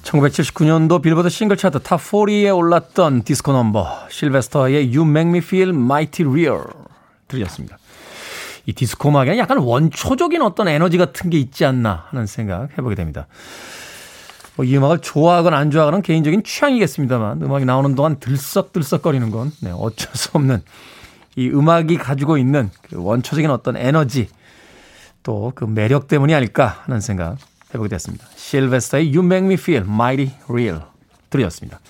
[0.03, 6.29] 1979년도 빌보드 싱글 차트 top 40에 올랐던 디스코 넘버 실베스터의 You Make Me Feel Mighty
[6.29, 6.65] Real
[7.29, 7.79] 들으셨습니다.
[8.67, 13.27] 이 디스코 음악에는 약간 원초적인 어떤 에너지 같은 게 있지 않나 하는 생각 해보게 됩니다.
[14.57, 20.11] 뭐 이 음악을 좋아하거나 안 좋아하거나 개인적인 취향이겠습니다만 음악이 나오는 동안 들썩들썩거리는 건 네, 어쩔
[20.15, 20.63] 수 없는
[21.37, 24.29] 이 음악이 가지고 있는 그 원초적인 어떤 에너지
[25.23, 27.37] 또 그 매력 때문이 아닐까 하는 생각
[27.73, 28.27] 해보게 됐습니다.
[28.35, 30.81] 실베스터의 You Make Me Feel Mighty Real
[31.31, 31.81] 들으셨습니다.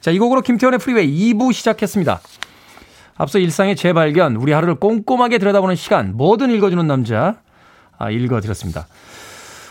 [0.00, 2.20] 자, 이 곡으로 김태훈의 프리웨이 2부 시작했습니다.
[3.16, 7.40] 앞서 일상의 재발견, 우리 하루를 꼼꼼하게 들여다보는 시간, 뭐든 읽어주는 남자,
[7.98, 8.86] 아, 읽어드렸습니다.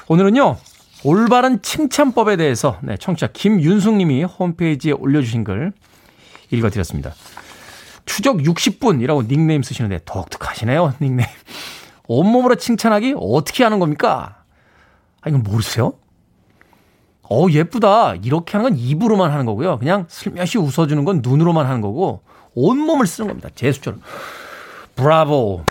[0.08, 0.58] 오늘은요,
[1.04, 5.74] 올바른 칭찬법에 대해서 네, 청취자 김윤숙 님이 홈페이지에 올려주신 글
[6.52, 7.14] 읽어드렸습니다.
[8.06, 11.28] 추적 60분이라고 닉네임 쓰시는데 독특하시네요, 닉네임.
[12.08, 14.44] 온몸으로 칭찬하기 어떻게 하는 겁니까?
[15.22, 15.94] 아, 이건 모르세요?
[17.30, 18.16] 어, 예쁘다.
[18.16, 19.80] 이렇게 하는 건 입으로만 하는 거고요.
[19.80, 22.24] 그냥 슬며시 웃어주는 건 눈으로만 하는 거고,
[22.56, 23.50] 온몸을 쓰는 겁니다.
[23.56, 23.98] 제스처로.
[24.96, 25.64] 브라보.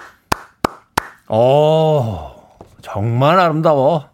[1.28, 4.08] 어, 정말 아름다워.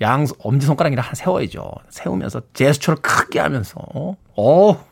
[0.00, 1.70] 양, 엄지손가락이랑 하나 세워야죠.
[1.88, 3.80] 세우면서 제스처를 크게 하면서.
[4.36, 4.84] 어,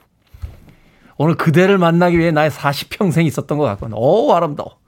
[1.16, 4.78] 오늘 그대를 만나기 위해 나의 40평생 있었던 것 같고, 어 아름다워.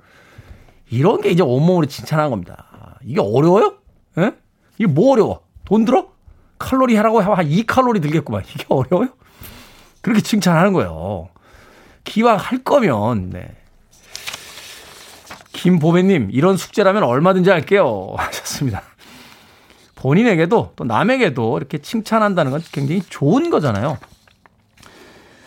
[0.91, 2.99] 이런 게 이제 온몸으로 칭찬하는 겁니다.
[3.05, 3.75] 이게 어려워요?
[4.19, 4.33] 예?
[4.79, 5.41] 이게 뭐 어려워?
[5.65, 6.09] 돈 들어?
[6.59, 8.43] 칼로리 하라고 하면 한 2칼로리 들겠구만.
[8.55, 9.11] 이게 어려워요?
[10.01, 11.29] 그렇게 칭찬하는 거예요.
[12.05, 13.57] 기왕 할 거면, 네.
[15.53, 18.15] 김보배님, 이런 숙제라면 얼마든지 할게요.
[18.19, 18.83] 하셨습니다.
[19.95, 23.97] 본인에게도 또 남에게도 이렇게 칭찬한다는 건 굉장히 좋은 거잖아요.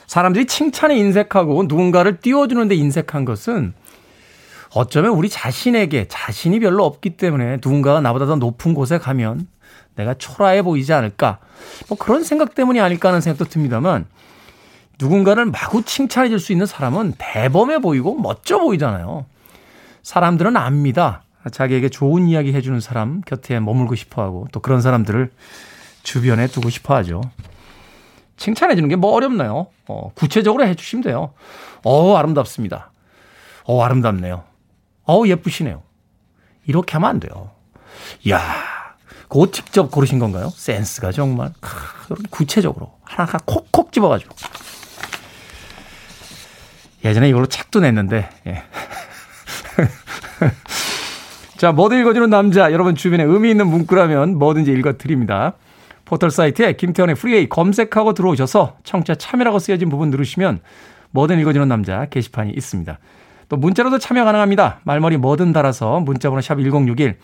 [0.08, 3.74] 사람들이 칭찬에 인색하고 누군가를 띄워주는데 인색한 것은
[4.74, 9.48] 어쩌면 우리 자신에게 자신이 별로 없기 때문에 누군가가 나보다 더 높은 곳에 가면
[9.96, 11.40] 내가 초라해 보이지 않을까.
[11.88, 14.06] 뭐 그런 생각 때문이 아닐까 하는 생각도 듭니다만
[15.00, 19.26] 누군가를 마구 칭찬해 줄 수 있는 사람은 대범해 보이고 멋져 보이잖아요.
[20.04, 21.24] 사람들은 압니다.
[21.52, 25.32] 자기에게 좋은 이야기 해주는 사람 곁에 머물고 싶어 하고 또 그런 사람들을
[26.04, 27.22] 주변에 두고 싶어 하죠.
[28.38, 29.68] 칭찬해 주는 게 뭐 어렵나요?
[29.88, 31.34] 어, 구체적으로 해 주시면 돼요.
[31.84, 32.92] 어, 아름답습니다.
[33.66, 34.44] 어, 아름답네요.
[35.08, 35.82] 어, 예쁘시네요.
[36.66, 37.52] 이렇게 하면 안 돼요.
[38.26, 38.40] 이야,
[39.28, 40.50] 그거 직접 고르신 건가요?
[40.56, 41.52] 센스가 정말.
[41.60, 42.94] 크, 구체적으로.
[43.04, 44.36] 하나하나 콕콕 집어가지고.
[47.06, 48.64] 예전에 이걸로 책도 냈는데, 예.
[51.58, 52.72] 자, 뭐든 읽어주는 남자.
[52.72, 55.54] 여러분 주변에 의미 있는 문구라면 뭐든지 읽어드립니다.
[56.08, 60.62] 포털 사이트에 김태훈의 프리웨이 검색하고 들어오셔서 청취자 참여라고 쓰여진 부분 누르시면
[61.12, 62.98] 뭐든 읽어주는 남자 게시판이 있습니다.
[63.50, 64.80] 또 문자로도 참여 가능합니다.
[64.84, 67.18] 말머리 뭐든 달아서 문자번호 샵 1061.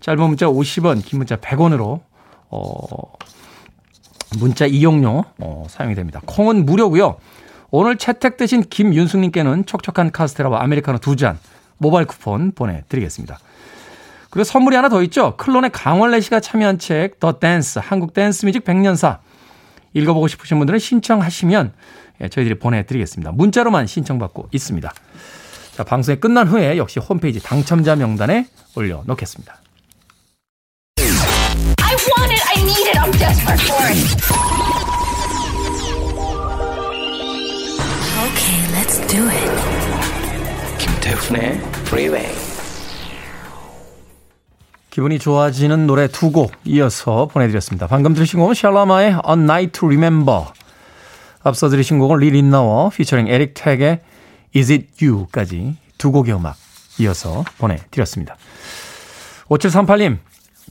[0.00, 2.00] 짧은 문자 50원, 긴 문자 100원으로
[2.48, 3.12] 어
[4.38, 6.22] 문자 이용료 어, 사용이 됩니다.
[6.24, 7.18] 콩은 무료고요.
[7.70, 11.38] 오늘 채택되신 김윤숙님께는 촉촉한 카스테라와 아메리카노 두 잔
[11.76, 13.38] 모바일 쿠폰 보내드리겠습니다.
[14.30, 15.36] 그리고 선물이 하나 더 있죠.
[15.36, 19.18] 클론의 강원래 씨가 참여한 책 The Dance 한국 댄스 뮤직 100년사
[19.92, 21.72] 읽어보고 싶으신 분들은 신청하시면
[22.22, 23.32] 예, 저희들이 보내드리겠습니다.
[23.32, 24.92] 문자로만 신청받고 있습니다.
[25.74, 29.56] 자, 방송이 끝난 후에 역시 홈페이지 당첨자 명단에 올려놓겠습니다.
[31.82, 33.98] I want it, I need it, I'm desperate for it.
[38.26, 39.50] Okay, let's do it.
[40.78, 42.49] 김태훈의 Freeway.
[44.90, 47.86] 기분이 좋아지는 노래 두 곡 이어서 보내드렸습니다.
[47.86, 50.44] 방금 들으신 곡은 샬라마의 A Night to Remember
[51.42, 54.00] 앞서 들으신 곡은 리 린나워 피처링 에릭 택의
[54.54, 56.56] Is It You까지 두 곡의 음악
[56.98, 58.36] 이어서 보내드렸습니다.
[59.48, 60.18] 5738님,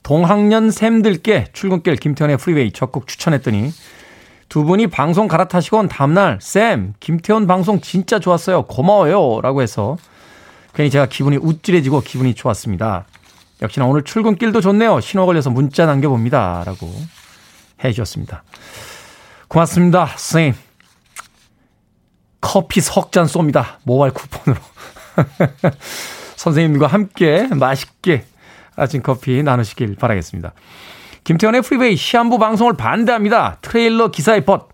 [0.04, 3.72] 동학년 샘들께 출근길 김태현의 프리웨이 적극 추천했더니
[4.48, 9.98] 두 분이 방송 갈아타시고 온 다음날 쌤 김태현 방송 진짜 좋았어요 고마워요 라고 해서
[10.74, 13.06] 괜히 제가 기분이 우쭐해지고 기분이 좋았습니다.
[13.62, 15.00] 역시나 오늘 출근길도 좋네요.
[15.02, 16.64] 신호 걸려서 문자 남겨봅니다.
[16.66, 16.92] 라고
[17.84, 18.44] 해 주셨습니다.
[19.48, 20.08] 고맙습니다.
[20.18, 20.54] 쌤.
[22.42, 23.76] 커피 석 잔 쏩니다.
[23.84, 24.62] 모바일 쿠폰으로.
[26.38, 28.26] 선생님과 함께 맛있게
[28.76, 30.54] 아침 커피 나누시길 바라겠습니다.
[31.26, 33.58] 김태훈의 프리웨이 시한부 방송을 반대합니다.
[33.62, 34.70] 트레일러 기사의 벗.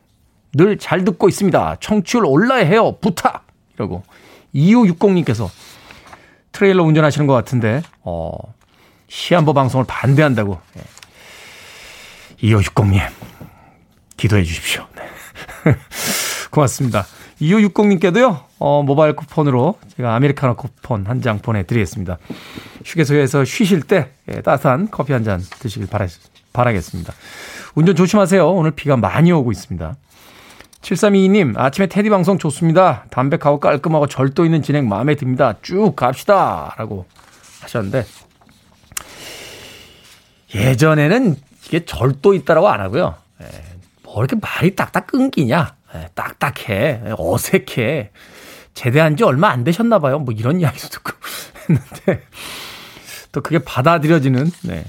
[0.53, 1.77] 늘 잘 듣고 있습니다.
[1.81, 2.95] 청취율 올라야 해요.
[3.01, 3.45] 부탁!
[3.75, 4.03] 이러고
[4.53, 5.49] 2560님께서
[6.53, 8.31] 트레일러 운전하시는 것 같은데, 어,
[9.07, 10.59] 시한부 방송을 반대한다고.
[10.73, 10.83] 네.
[12.41, 13.01] 2560님,
[14.17, 14.85] 기도해 주십시오.
[14.95, 15.03] 네.
[16.51, 17.05] 고맙습니다.
[17.41, 22.17] 2560님께도요, 어, 모바일 쿠폰으로 제가 아메리카노 쿠폰 한 장 보내드리겠습니다.
[22.85, 26.07] 휴게소에서 쉬실 때 예, 따뜻한 커피 한 잔 드시길 바라,
[26.53, 27.13] 바라겠습니다.
[27.75, 28.47] 운전 조심하세요.
[28.49, 29.95] 오늘 비가 많이 오고 있습니다.
[30.81, 33.05] 7322님, 아침에 테디 방송 좋습니다.
[33.09, 35.55] 담백하고 깔끔하고 절도 있는 진행 마음에 듭니다.
[35.61, 36.75] 쭉 갑시다.
[36.77, 37.05] 라고
[37.61, 38.05] 하셨는데,
[40.55, 43.15] 예전에는 이게 절도 있다라고 안 하고요.
[43.41, 43.45] 예,
[44.03, 45.75] 뭐 이렇게 말이 딱딱 끊기냐.
[45.95, 47.01] 예, 딱딱해.
[47.17, 48.11] 어색해.
[48.73, 50.19] 제대한 지 얼마 안 되셨나 봐요.
[50.19, 51.11] 뭐 이런 이야기도 듣고
[51.69, 52.23] 했는데,
[53.31, 54.85] 또 그게 받아들여지는, 네,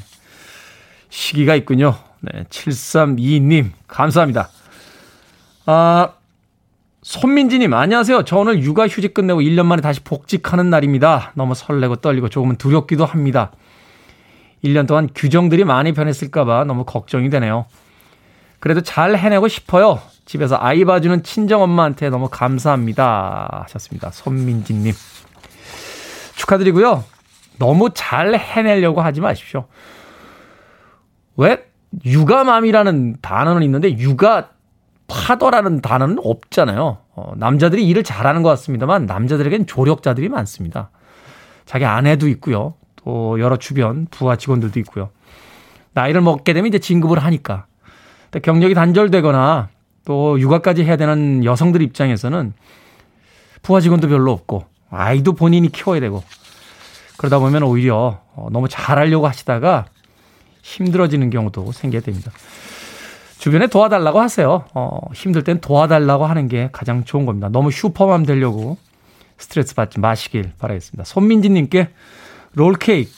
[1.08, 1.96] 시기가 있군요.
[2.20, 4.50] 네, 7322님, 감사합니다.
[5.66, 6.12] 아,
[7.02, 8.24] 손민지님, 안녕하세요.
[8.24, 11.30] 저 오늘 육아 휴직 끝내고 1년 만에 다시 복직하는 날입니다.
[11.34, 13.52] 너무 설레고 떨리고 조금은 두렵기도 합니다.
[14.66, 17.66] 1년 동안 규정들이 많이 변했을까봐 너무 걱정이 되네요.
[18.60, 20.00] 그래도 잘 해내고 싶어요.
[20.24, 23.62] 집에서 아이 봐주는 친정엄마한테 너무 감사합니다.
[23.64, 24.10] 하셨습니다.
[24.10, 24.92] 손민지님.
[26.36, 27.04] 축하드리고요.
[27.58, 29.66] 너무 잘 해내려고 하지 마십시오.
[31.36, 31.64] 왜?
[32.04, 34.48] 육아맘이라는 단어는 있는데 육아
[35.06, 36.98] 파더라는 단어는 없잖아요.
[37.14, 40.90] 어, 남자들이 일을 잘하는 것 같습니다만 남자들에겐 조력자들이 많습니다.
[41.64, 42.74] 자기 아내도 있고요.
[43.06, 45.10] 또 여러 주변 부하 직원들도 있고요.
[45.92, 47.66] 나이를 먹게 되면 이제 진급을 하니까.
[48.42, 49.68] 경력이 단절되거나
[50.04, 52.52] 또 육아까지 해야 되는 여성들 입장에서는
[53.62, 56.24] 부하 직원도 별로 없고 아이도 본인이 키워야 되고
[57.16, 59.86] 그러다 보면 오히려 어, 너무 잘하려고 하시다가
[60.62, 62.32] 힘들어지는 경우도 생겨야 됩니다.
[63.38, 64.64] 주변에 도와달라고 하세요.
[64.74, 67.48] 어, 힘들 땐 도와달라고 하는 게 가장 좋은 겁니다.
[67.50, 68.76] 너무 슈퍼맘 되려고
[69.38, 71.04] 스트레스 받지 마시길 바라겠습니다.
[71.04, 71.90] 손민지님께
[72.56, 73.10] 롤케이크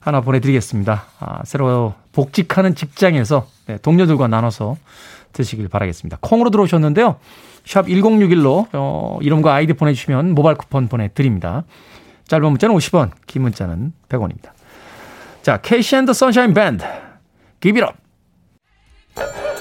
[0.00, 1.04] 하나 보내드리겠습니다.
[1.20, 4.76] 아, 새로 복직하는 직장에서 네, 동료들과 나눠서
[5.32, 6.18] 드시길 바라겠습니다.
[6.20, 7.16] 콩으로 들어오셨는데요.
[7.64, 11.64] 샵 1061로 어, 이름과 아이디 보내주시면 모바일 쿠폰 보내드립니다.
[12.26, 14.50] 짧은 문자는 50원, 긴 문자는 100원입니다.
[15.42, 16.84] 자, KC and the Sunshine Band,
[19.16, 19.53] Up.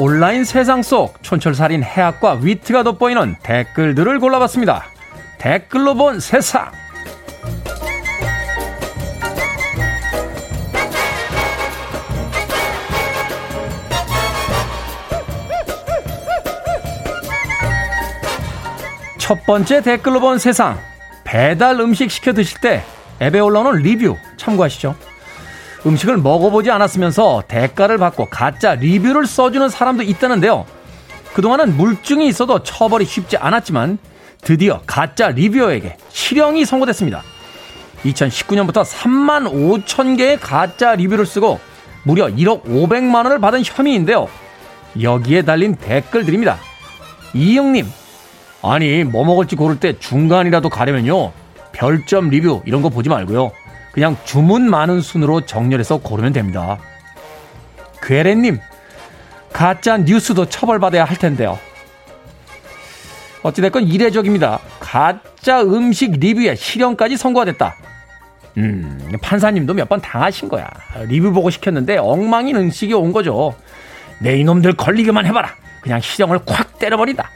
[0.00, 4.84] 온라인 세상 속 촌철살인 해학과 위트가 돋보이는 댓글들을 골라봤습니다.
[5.38, 6.70] 댓글로 본 세상.
[19.18, 20.78] 첫 번째 댓글로 본 세상.
[21.24, 22.84] 배달 음식 시켜 드실 때
[23.20, 24.94] 앱에 올라오는 리뷰 참고하시죠.
[25.86, 30.66] 음식을 먹어보지 않았으면서 대가를 받고 가짜 리뷰를 써주는 사람도 있다는데요.
[31.34, 33.98] 그동안은 물증이 있어도 처벌이 쉽지 않았지만
[34.40, 37.22] 드디어 가짜 리뷰어에게 실형이 선고됐습니다.
[38.04, 41.58] 2019년부터 3만 5천 개의 가짜 리뷰를 쓰고
[42.04, 44.28] 무려 1억 500만 원을 받은 혐의인데요.
[45.00, 46.58] 여기에 달린 댓글들입니다.
[47.34, 47.86] 이영님,
[48.62, 51.32] 아니 뭐 먹을지 고를 때 중간이라도 가려면요
[51.72, 53.52] 별점 리뷰 이런 거 보지 말고요
[53.98, 56.78] 그냥 주문 많은 순으로 정렬해서 고르면 됩니다.
[58.00, 58.60] 괴레님,
[59.52, 61.58] 가짜 뉴스도 처벌받아야 할 텐데요.
[63.42, 64.60] 어찌됐건 이례적입니다.
[64.78, 67.74] 가짜 음식 리뷰에 실형까지 선고가 됐다.
[68.58, 70.70] 음, 판사님도 몇 번 당하신 거야.
[71.08, 73.52] 리뷰 보고 시켰는데 엉망인 음식이 온 거죠.
[74.20, 75.56] 내 이놈들 걸리기만 해봐라.
[75.82, 77.28] 그냥 실형을 콱 때려버린다.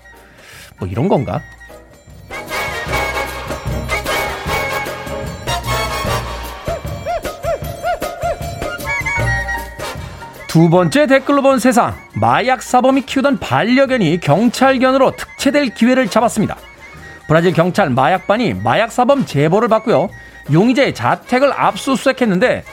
[0.78, 1.40] 뭐 이런 건가?
[10.52, 11.94] 두 번째 댓글로 본 세상.
[12.12, 16.58] 마약 사범이 키우던 반려견이 경찰견으로 특채될 기회를 잡았습니다.
[17.26, 20.10] 브라질 경찰 마약반이 마약 사범 제보를 받고요.
[20.52, 22.64] 용의자의 자택을 압수수색했는데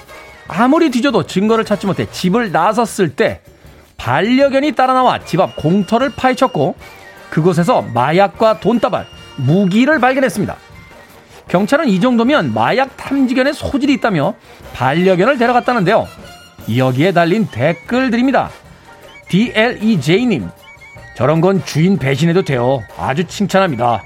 [0.49, 3.39] 아무리 뒤져도 증거를 찾지 못해 집을 나섰을 때
[3.95, 6.75] 반려견이 따라 나와 집 앞 공터를 파헤쳤고
[7.29, 9.05] 그곳에서 마약과 돈다발,
[9.37, 10.53] 무기를 발견했습니다.
[11.47, 14.33] 경찰은 이 정도면 마약 탐지견의 소질이 있다며
[14.73, 16.28] 반려견을 데려갔다는데요.
[16.77, 18.49] 여기에 달린 댓글들입니다.
[19.29, 20.49] DLEJ님,
[21.15, 22.83] 저런 건 주인 배신해도 돼요.
[22.97, 24.03] 아주 칭찬합니다.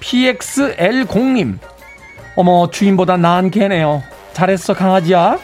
[0.00, 1.58] PXL0님,
[2.36, 4.02] 어머, 주인보다 나은 개네요.
[4.32, 5.38] 잘했어, 강아지야.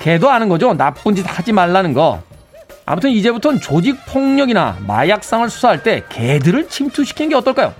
[0.00, 0.74] 개도 아는 거죠.
[0.74, 2.22] 나쁜 짓 하지 말라는 거.
[2.86, 7.74] 아무튼 이제부터는 조직 폭력이나 마약상을 수사할 때 개들을 침투시키는 게 어떨까요?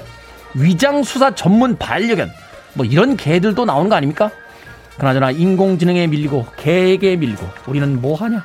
[0.54, 2.30] 위장 수사 전문 반려견
[2.74, 4.30] 뭐 이런 개들도 나오는 거 아닙니까?
[4.98, 8.44] 그나저나 인공지능에 밀리고 개에게 밀리고 우리는 뭐 하냐?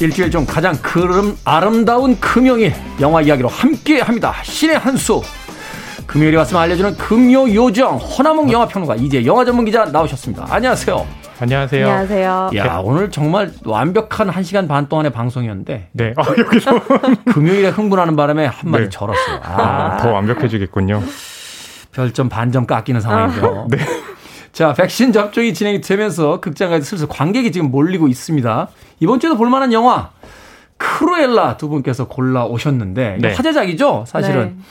[0.00, 4.34] 일주일 중 가장 그름 아름다운 금요일 영화 이야기로 함께 합니다.
[4.42, 5.22] 신의 한 수.
[6.06, 10.46] 금요일에 왔으면 알려주는 금요 요정 허나몽 영화평론가 이제 영화 전문 기자 나오셨습니다.
[10.50, 11.06] 안녕하세요.
[11.40, 11.84] 안녕하세요.
[11.86, 12.50] 안녕하세요.
[12.56, 15.88] 야 오늘 정말 완벽한 1 시간 반 동안의 방송이었는데.
[15.92, 16.14] 네.
[16.16, 16.80] 아, 여기서
[17.32, 18.88] 금요일에 흥분하는 바람에 한 마디 네.
[18.90, 19.40] 절었어요.
[19.42, 21.02] 아, 아, 더 완벽해지겠군요.
[21.92, 23.66] 별점 반점 깎이는 상황이죠.
[23.70, 23.78] 네.
[24.56, 28.68] 자, 백신 접종이 진행이 되면서 극장까지 슬슬 관객이 지금 몰리고 있습니다.
[29.00, 30.12] 이번 주에도 볼만한 영화
[30.78, 33.34] 크루엘라 두 분께서 골라 오셨는데 네.
[33.34, 34.56] 화제작이죠, 사실은.
[34.56, 34.64] 네.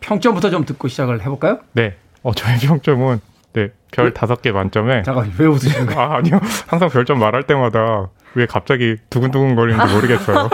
[0.00, 1.60] 평점부터 좀 듣고 시작을 해볼까요?
[1.74, 1.94] 네.
[2.24, 3.20] 어, 저의 평점은
[3.52, 6.00] 네, 별 다섯 개 만점에 잠깐 왜 웃으시는 거예요?
[6.00, 6.40] 아, 아니요.
[6.66, 10.48] 항상 별점 말할 때마다 왜 갑자기 두근두근 거리는지 모르겠어요.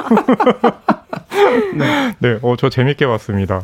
[1.77, 2.15] 네.
[2.19, 2.39] 네.
[2.43, 3.63] 어, 저 재밌게 봤습니다.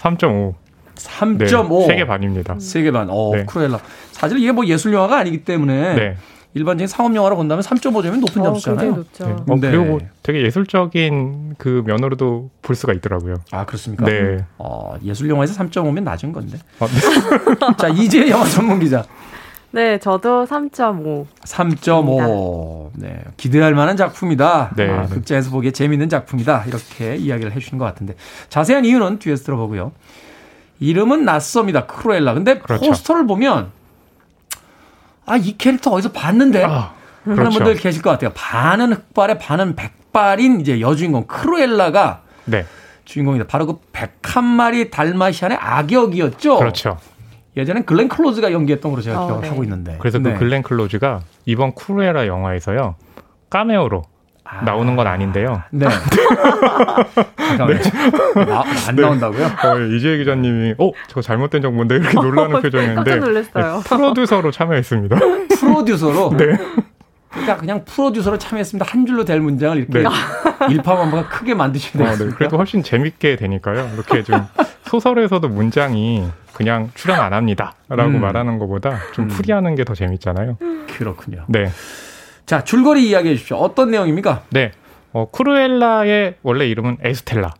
[0.00, 0.54] 3.5.
[0.98, 1.46] 네.
[1.46, 1.88] 3.5.
[1.88, 2.56] 3개 반입니다.
[2.58, 3.08] 세개 반.
[3.10, 3.44] 어, 네.
[3.46, 3.78] 크루엘라.
[4.12, 6.16] 사실 이게 뭐 예술 영화가 아니기 때문에 네.
[6.54, 8.90] 일반적인 상업 영화로 본다면 3.5점이면 높은 어, 점수잖아요.
[8.96, 9.26] 높죠.
[9.26, 9.32] 네.
[9.32, 9.70] 어, 네.
[9.70, 13.36] 그리고 뭐 되게 예술적인 그 면으로도 볼 수가 있더라고요.
[13.52, 14.04] 아, 그렇습니까?
[14.06, 14.44] 네.
[14.58, 16.58] 어, 예술 영화에서 3.5면 낮은 건데.
[16.80, 17.76] 아, 네.
[17.78, 19.04] 자, 이제 영화 전문 기자.
[19.70, 21.26] 네, 저도 3.5.
[21.44, 22.90] 3.5.
[22.94, 23.20] 네.
[23.36, 24.72] 기대할 만한 작품이다.
[24.76, 24.88] 네.
[24.88, 26.64] 아, 극장에서 보기에 재밌는 작품이다.
[26.66, 28.14] 이렇게 이야기를 해주신 것 같은데.
[28.48, 29.92] 자세한 이유는 뒤에서 들어보고요.
[30.80, 31.86] 이름은 낯섭니다.
[31.86, 32.34] 크루엘라.
[32.34, 32.86] 근데 그렇죠.
[32.86, 33.70] 포스터를 보면,
[35.26, 36.64] 아, 이 캐릭터 어디서 봤는데?
[36.64, 36.92] 아,
[37.24, 37.58] 하는 그렇죠.
[37.58, 38.30] 분들 계실 것 같아요.
[38.34, 42.64] 반은 흑발에 반은 백발인 이제 여주인공 크루엘라가 네.
[43.04, 43.46] 주인공이다.
[43.46, 46.58] 바로 그 101마리 달마시안의 악역이었죠.
[46.58, 46.98] 그렇죠.
[47.56, 49.48] 예전엔 글렌 클로즈가 연기했던 걸로 제가 어, 기억을 네.
[49.48, 49.96] 하고 있는데.
[49.98, 50.32] 그래서 네.
[50.32, 52.94] 그 글렌 클로즈가 이번 크루엘라 영화에서요.
[53.50, 54.04] 카메오로
[54.50, 54.62] 아.
[54.64, 55.62] 나오는 건 아닌데요.
[55.70, 55.86] 네.
[57.36, 57.80] 잠깐만요.
[58.46, 59.44] 나, 안 나온다고요?
[59.46, 63.76] 어, 이재 기자님이 어, 저 잘못된 정보인데 이렇게 놀라는 표정인데 깜짝 놀랐어요.
[63.76, 65.16] 네, 프로듀서로 참여했습니다.
[65.60, 66.36] 프로듀서로.
[66.36, 66.56] 네.
[67.30, 68.86] 그러니까 그냥 프로듀서로 참여했습니다.
[68.90, 70.04] 한 줄로 될 문장을 이렇게 네.
[70.70, 72.10] 일파만파가 크게 만드셔야 어, 네.
[72.12, 72.36] 되겠습니다.
[72.38, 73.90] 그래도 훨씬 재밌게 되니까요.
[73.94, 74.46] 이렇게 좀
[74.84, 76.24] 소설에서도 문장이
[76.54, 78.20] 그냥 출연 안 합니다라고 음.
[78.20, 79.28] 말하는 것보다 좀 음.
[79.28, 80.56] 풀이하는 게 더 재밌잖아요.
[80.96, 81.44] 그렇군요.
[81.48, 81.70] 네.
[82.48, 83.58] 자, 줄거리 이야기해 주십시오.
[83.58, 84.44] 어떤 내용입니까?
[84.48, 84.72] 네.
[85.12, 87.52] 어, 크루엘라의 원래 이름은 에스텔라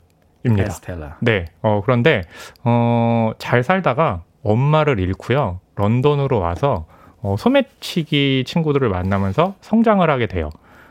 [0.47, 0.66] 입니다.
[0.66, 1.18] 에스텔라.
[1.20, 1.45] 네.
[1.61, 2.22] 어, 그런데,
[2.64, 5.61] 어, 잘 살다가 엄마를 잃고요.
[5.74, 6.86] 런던으로 와서,
[7.20, 10.49] 어, 소매치기 친구들을 만나면서 성장을 하게 돼요.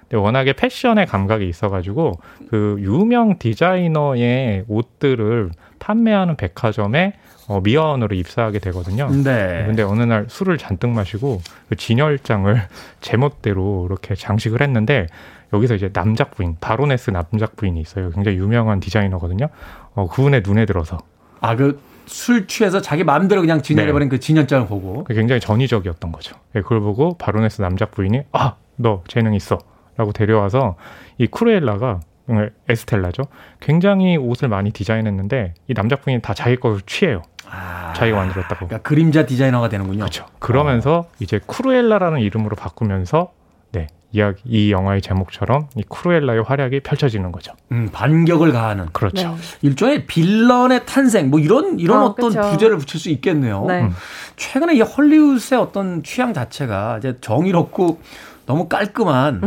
[0.10, 2.14] 근데 워낙에 패션에 감각이 있어가지고,
[2.50, 7.14] 그 유명 디자이너의 옷들을 판매하는 백화점에
[7.48, 9.10] 어, 미화원으로 입사하게 되거든요.
[9.10, 9.64] 네.
[9.66, 12.62] 근데 어느 날 술을 잔뜩 마시고 그 진열장을
[13.00, 15.08] 제멋대로 이렇게 장식을 했는데
[15.54, 18.10] 여기서 이제 남작 부인 바로네스 남작 부인이 있어요.
[18.12, 19.48] 굉장히 유명한 디자이너거든요.
[19.96, 20.98] 어, 그분의 눈에 들어서
[21.40, 25.04] 아, 그 술 취해서 자기 마음대로 그냥 진열해버린 그 진열장을 보고.
[25.04, 26.38] 굉장히 전위적이었던 거죠.
[26.56, 29.58] 예, 그걸 보고 바로네스 남작 부인이 아 너 재능 있어
[29.98, 30.76] 라고 데려와서
[31.18, 33.24] 이 쿠르엘라가 음, 에스텔라죠.
[33.60, 37.22] 굉장히 옷을 많이 디자인했는데 이 남작 부인이 다 자기 걸 취해요.
[37.50, 38.68] 아, 자기가 만들었다고.
[38.68, 40.00] 그러니까 그림자 디자이너가 되는군요.
[40.00, 40.26] 그렇죠.
[40.40, 43.32] 그러면서 이제 쿠르엘라라는 이름으로 바꾸면서
[43.72, 47.54] 네 이야기 이 영화의 제목처럼 이 쿠르엘라의 활약이 펼쳐지는 거죠.
[47.72, 48.88] 음, 반격을 가하는.
[48.92, 49.30] 그렇죠.
[49.30, 49.36] 네.
[49.62, 52.34] 일종의 빌런의 탄생, 뭐 이런, 이런 어, 어, 떤.
[52.52, 53.64] 부제를 붙일 수 있겠네요.
[53.66, 53.84] 네.
[53.84, 53.96] 음.
[54.36, 58.02] 최근에 이 헐리우드의 어떤 취향 자체가 이제 정의롭고
[58.48, 59.42] 너무 깔끔한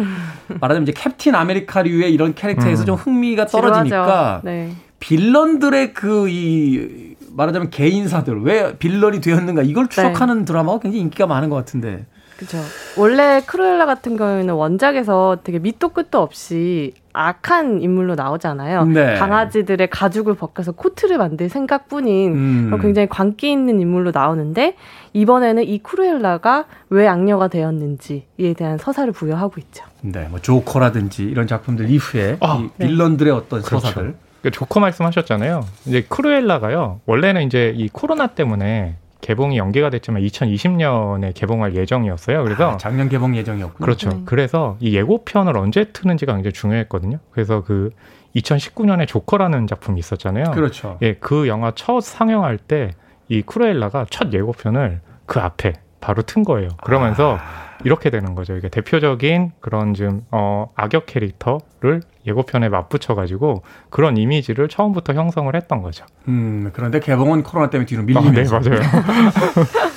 [0.61, 2.87] 말하자면 이제 캡틴 아메리카류의 이런 캐릭터에서 음.
[2.87, 3.47] 좀 흥미가.
[3.47, 4.73] 떨어지니까 네.
[5.01, 11.57] 빌런들의 그 이 말하자면 개인사들 왜 빌런이 되었는가 이걸 추적하는 드라마가 굉장히 인기가 많은 것
[11.57, 12.59] 같은데 그죠.
[12.97, 18.85] 원래 크루엘라 같은 경우에는 원작에서 되게 밑도 끝도 없이 악한 인물로 나오잖아요.
[18.87, 19.15] 네.
[19.17, 22.79] 강아지들의 가죽을 벗겨서 코트를 만들 생각뿐인 음.
[22.81, 24.77] 굉장히 광기 있는 인물로 나오는데
[25.13, 29.85] 이번에는 이 크루엘라가 왜 악녀가 되었는지에 대한 서사를 부여하고 있죠.
[30.03, 33.39] 네, 뭐 조커라든지 이런 작품들 이후에 아, 이 빌런들의 네.
[33.39, 33.87] 어떤 그렇죠.
[33.87, 34.15] 서사들.
[34.41, 35.67] 그러니까 조커 말씀하셨잖아요.
[35.87, 37.01] 이제 크루엘라가요.
[37.07, 42.45] 원래는 이제 이 코로나 때문에 개봉이 연기가 됐지만 2020년에 개봉할 예정이었어요.
[42.45, 43.85] 그래서 아, 작년 개봉 예정이었군요.
[43.85, 44.11] 그렇죠.
[44.11, 44.23] 네.
[44.25, 47.19] 그래서 이 예고편을 언제 트는지가 굉장히 중요했거든요.
[47.31, 47.91] 그래서 그
[48.37, 50.53] 2019년에 조커라는 작품이 있었잖아요.
[50.53, 50.99] 그렇죠.
[51.03, 52.93] 예, 그 영화 첫 상영할 때
[53.31, 56.71] 이 크루엘라가 첫 예고편을 그 앞에 바로 튼 거예요.
[56.83, 57.71] 그러면서 아...
[57.85, 58.57] 이렇게 되는 거죠.
[58.57, 66.05] 이게 대표적인 그런 좀 어, 악역 캐릭터를 예고편에 맞붙여가지고 그런 이미지를 처음부터 형성을 했던 거죠.
[66.29, 68.57] 음, 그런데 개봉은 코로나 때문에 뒤로 밀리면서.
[68.57, 68.91] 아, 네, 맞아요.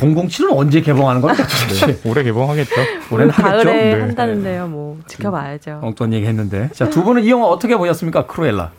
[0.00, 1.44] 007은 언제 개봉하는 겁니까?
[1.86, 2.74] 네, 올해 개봉하겠죠.
[3.12, 3.70] 올해는 하겠죠.
[3.70, 4.00] 네.
[4.00, 4.66] 한다는데요.
[4.66, 5.80] 뭐 지켜봐야죠.
[5.82, 6.70] 엉뚱한 얘기 했는데.
[6.72, 8.26] 자, 두 분은 이 영화 어떻게 보셨습니까?
[8.26, 8.70] 크루엘라.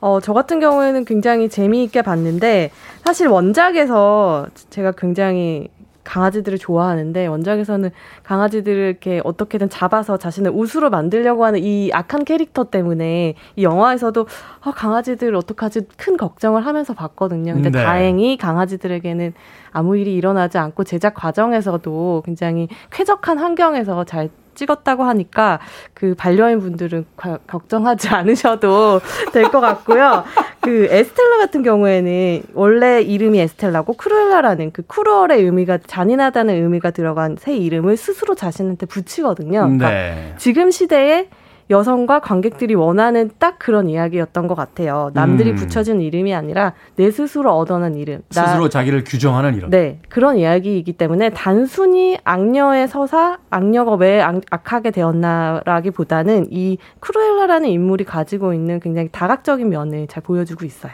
[0.00, 2.70] 어, 저 같은 경우에는 굉장히 재미있게 봤는데
[3.04, 5.68] 사실 원작에서 제가 굉장히
[6.08, 7.90] 강아지들을 좋아하는데 원작에서는
[8.22, 14.26] 강아지들을 이렇게 어떻게든 잡아서 자신의 우수로 만들려고 하는 이 악한 캐릭터 때문에 이 영화에서도
[14.62, 17.52] 아, 강아지들 어떡하지 큰 걱정을 하면서 봤거든요.
[17.52, 17.84] 근데 네.
[17.84, 19.34] 다행히 강아지들에게는
[19.70, 24.30] 아무 일이 일어나지 않고 제작 과정에서도 굉장히 쾌적한 환경에서 잘
[24.62, 25.60] 찍었다고 하니까
[25.94, 27.06] 그 반려인 분들은
[27.46, 29.00] 걱정하지 않으셔도
[29.32, 30.24] 될 것 같고요.
[30.60, 37.56] 그 에스텔라 같은 경우에는 원래 이름이 에스텔라고 크루엘라라는 그 cruel의 의미가 잔인하다는 의미가 들어간 새
[37.56, 39.60] 이름을 스스로 자신한테 붙이거든요.
[39.60, 40.34] 그러니까 네.
[40.36, 41.28] 지금 시대에
[41.70, 45.10] 여성과 관객들이 원하는 딱 그런 이야기였던 것 같아요.
[45.14, 45.56] 남들이 음.
[45.56, 48.22] 붙여준 이름이 아니라 내 스스로 얻어낸 이름.
[48.30, 49.70] 스스로 나, 자기를 규정하는 이름.
[49.70, 50.00] 네.
[50.08, 58.54] 그런 이야기이기 때문에 단순히 악녀의 서사, 악녀가 왜 악, 악하게 되었나라기보다는 이 크루엘라라는 인물이 가지고
[58.54, 60.92] 있는 굉장히 다각적인 면을 잘 보여주고 있어요.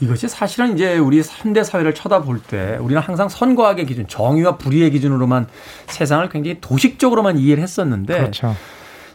[0.00, 5.46] 이것이 사실은 이제 우리 3대 사회를 쳐다볼 때 우리는 항상 선과악의 기준, 정의와 불의의 기준으로만
[5.86, 8.54] 세상을 굉장히 도식적으로만 이해를 했었는데 그렇죠.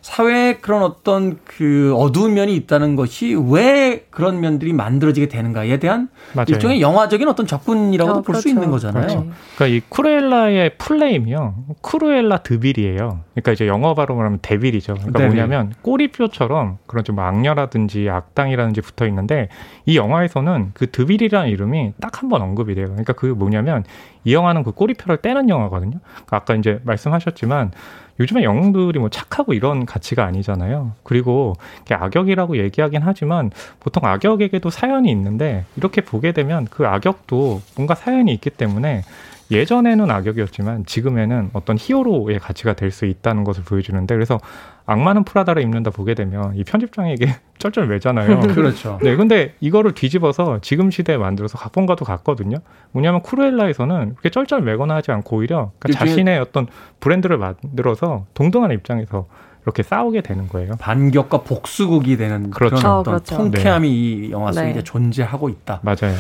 [0.06, 6.46] 사회에 그런 어떤 그 어두운 면이 있다는 것이 왜 그런 면들이 만들어지게 되는가에 대한 맞아요.
[6.50, 8.50] 일종의 영화적인 어떤 접근이라고도 어, 볼수 그렇죠.
[8.50, 9.08] 있는 거잖아요.
[9.08, 9.28] 그렇죠.
[9.56, 11.56] 그러니까 이 쿠르엘라의 풀네임이요.
[11.82, 13.22] 쿠르엘라 드빌이에요.
[13.34, 14.94] 그러니까 이제 영어 발음을 하면 데빌이죠.
[14.94, 15.38] 그러니까 데빌.
[15.38, 19.50] 뭐냐면 꼬리표처럼 그런 좀 악녀라든지 악당이라든지 붙어 있는데
[19.88, 22.86] 이 영화에서는 그 드빌이라는 이름이 딱 한 번 언급이 돼요.
[22.90, 23.84] 그러니까 그 뭐냐면
[24.24, 25.98] 이 영화는 그 꼬리표를 떼는 영화거든요.
[26.14, 27.72] 그러니까 아까 이제 말씀하셨지만
[28.20, 30.94] 요즘에 영웅들이 뭐 착하고 이런 가치가 아니잖아요.
[31.04, 31.56] 그리고
[31.90, 38.52] 악역이라고 얘기하긴 하지만 보통 악역에게도 사연이 있는데 이렇게 보게 되면 그 악역도 뭔가 사연이 있기
[38.52, 39.04] 때문에
[39.52, 44.40] 예전에는 악역이었지만 지금에는 어떤 히어로의 가치가 될 수 있다는 것을 보여주는데 그래서
[44.88, 48.40] 악마는 프라다를 입는다 보게 되면 이 편집장에게 쩔쩔 매잖아요.
[48.54, 49.00] 그렇죠.
[49.02, 52.58] 네, 근데 이거를 뒤집어서 지금 시대에 만들어서 각본과도 같거든요.
[52.92, 56.68] 뭐냐면 쿠르엘라에서는 그렇게 쩔쩔 매거나 하지 않고 오히려 그러니까 자신의 어떤
[57.00, 59.26] 브랜드를 만들어서 동등한 입장에서
[59.64, 60.74] 이렇게 싸우게 되는 거예요.
[60.78, 62.76] 반격과 복수극이 되는 그렇죠.
[62.76, 63.38] 그런 어떤 어, 그렇죠.
[63.38, 63.96] 통쾌함이 네.
[63.96, 64.84] 이 영화 속에 네.
[64.84, 65.80] 존재하고 있다.
[65.82, 66.14] 맞아요.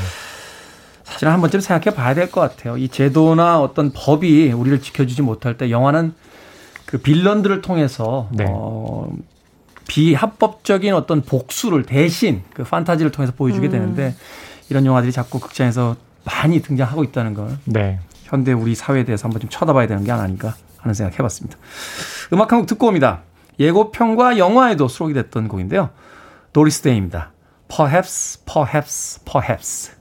[1.03, 2.77] 사실 한 번쯤 생각해 봐야 될 것 같아요.
[2.77, 6.15] 이 제도나 어떤 법이 우리를 지켜주지 못할 때 영화는
[6.85, 8.45] 그 빌런들을 통해서 네.
[8.47, 9.11] 어,
[9.87, 13.71] 비합법적인 어떤 복수를 대신 그 판타지를 통해서 보여주게 음.
[13.71, 14.15] 되는데
[14.69, 17.99] 이런 영화들이 자꾸 극장에서 많이 등장하고 있다는 걸 네.
[18.23, 21.57] 현대 우리 사회에 대해서 한번 좀 쳐다봐야 되는 게 아닌가 하는 생각 해봤습니다.
[22.33, 23.21] 음악 한 곡 듣고 옵니다.
[23.59, 25.89] 예고편과 영화에도 수록이 됐던 곡인데요.
[26.51, 27.31] 도리스 데이입니다.
[27.67, 29.91] Perhaps, perhaps, perhaps.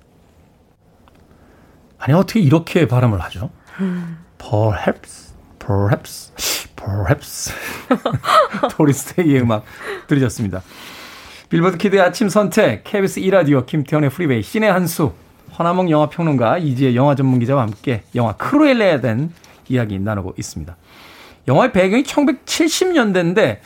[1.98, 3.50] 아니 어떻게 이렇게 발음을 하죠?
[4.38, 6.32] perhaps, perhaps,
[6.76, 7.52] perhaps.
[8.70, 9.64] 도리스 데이의 음악
[10.06, 10.62] 들으셨습니다.
[11.48, 15.12] 빌보드 키드의 아침 선택, KBS 2라디오, 김태훈의 프리웨이, 신의 한수,
[15.58, 19.32] 허남웅 영화평론가, 이지혜 영화 전문 기자와 함께 영화 크루엘라에 대한
[19.68, 20.76] 이야기 나누고 있습니다.
[21.46, 23.58] 영화의 배경이 1970년대인데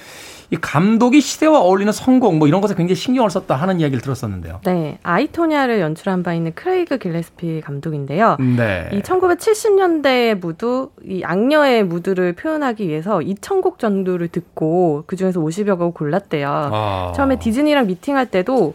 [0.50, 4.60] 이 감독이 시대와 어울리는 성공 뭐 이런 것에 굉장히 신경을 썼다 하는 이야기를 들었었는데요.
[4.64, 8.36] 네, 아이, 토냐를 연출한 바 있는 크레이그 길레스피 감독인데요.
[8.56, 8.88] 네.
[8.92, 15.92] 이 1970년대의 무드, 이 악녀의 무드를 표현하기 위해서 2,000곡 정도를 듣고 그 중에서 50여 곡을
[15.92, 16.70] 골랐대요.
[16.72, 17.12] 아.
[17.14, 18.74] 처음에 디즈니랑 미팅할 때도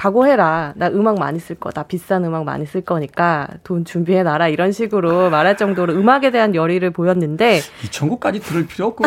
[0.00, 0.72] 각오해라.
[0.76, 1.82] 나 음악 많이 쓸 거다.
[1.82, 4.48] 비싼 음악 많이 쓸 거니까 돈 준비해 놔라.
[4.48, 7.58] 이런 식으로 말할 정도로 음악에 대한 열의를 보였는데.
[7.84, 9.04] 이 천국까지 들을 필요 없고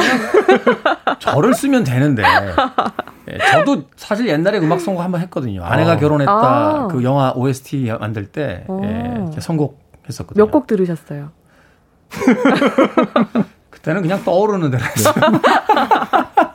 [1.17, 2.21] 저를 쓰면 되는데.
[3.31, 5.63] 예, 저도 사실 옛날에 음악 선곡 한번 했거든요.
[5.63, 5.97] 아내가 어.
[5.97, 6.31] 결혼했다.
[6.31, 6.87] 아.
[6.91, 8.79] 그 영화 OST 만들 때 어.
[8.83, 10.45] 예, 선곡 했었거든요.
[10.45, 11.31] 몇 곡 들으셨어요?
[13.71, 15.13] 그때는 그냥 떠오르는 대로 했어요.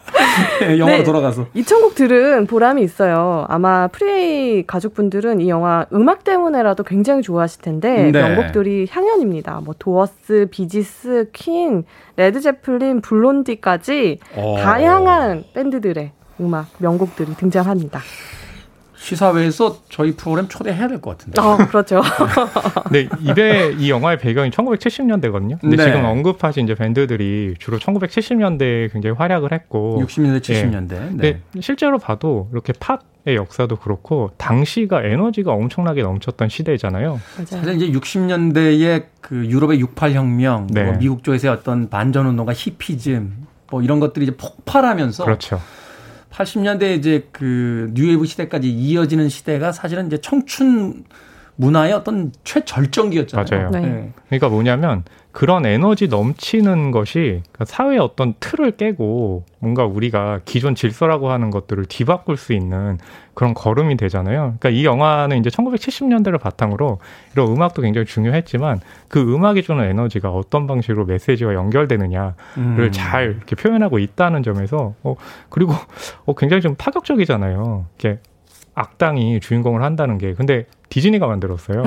[0.60, 1.46] 네, 영화로 네, 돌아가서.
[1.54, 3.46] 이천곡 들은 보람이 있어요.
[3.48, 8.22] 아마 프리웨이 가족분들은 이 영화 음악 때문에라도 굉장히 좋아하실 텐데 네.
[8.22, 9.60] 명곡들이 향연입니다.
[9.64, 11.84] 뭐 도어스, 비지스, 퀸,
[12.16, 14.40] 레드 제플린, 블론디까지 오.
[14.40, 14.58] 어.
[14.58, 18.00] 다양한 밴드들의 음악 명곡들이 등장합니다.
[18.98, 21.40] 시사회에서 저희 프로그램 초대해야 될 것 같은데.
[21.40, 22.02] 어, 그렇죠.
[22.90, 25.60] 네, 이배 이 영화의 배경이 1970년대거든요.
[25.60, 25.84] 근데 네.
[25.84, 30.92] 지금 언급하신 이제 밴드들이 주로 1970년대에 굉장히 활약을 했고 60년대, 70년대.
[30.92, 31.10] 예.
[31.12, 31.40] 네.
[31.52, 31.60] 네.
[31.60, 37.20] 실제로 봐도 이렇게 팝의 역사도 그렇고 당시가 에너지가 엄청나게 넘쳤던 시대잖아요.
[37.36, 37.46] 맞아요.
[37.46, 40.84] 사실 이제 60년대에 그 유럽의 68 혁명, 네.
[40.84, 45.60] 뭐 미국 쪽에서의 어떤 반전 운동과 히피즘 뭐 이런 것들이 이제 폭발하면서 그렇죠.
[46.30, 51.04] 80년대 이제 그 뉴웨이브 시대까지 이어지는 시대가 사실은 이제 청춘
[51.58, 53.70] 문화의 어떤 최절정기였잖아요.
[53.70, 53.84] 맞아요.
[53.84, 54.12] 네.
[54.28, 55.02] 그러니까 뭐냐면
[55.32, 61.84] 그런 에너지 넘치는 것이 그러니까 사회의 어떤 틀을 깨고 뭔가 우리가 기존 질서라고 하는 것들을
[61.86, 62.98] 뒤바꿀 수 있는
[63.34, 64.54] 그런 걸음이 되잖아요.
[64.58, 66.98] 그러니까 이 영화는 이제 1970년대를 바탕으로
[67.32, 72.88] 이런 음악도 굉장히 중요했지만 그 음악이 주는 에너지가 어떤 방식으로 메시지와 연결되느냐를 음.
[72.92, 75.16] 잘 이렇게 표현하고 있다는 점에서 어
[75.50, 75.72] 그리고
[76.24, 77.86] 어 굉장히 좀 파격적이잖아요.
[77.98, 78.20] 이렇게
[78.78, 81.82] 악당이 주인공을 한다는 게 근데 디즈니가 만들었어요.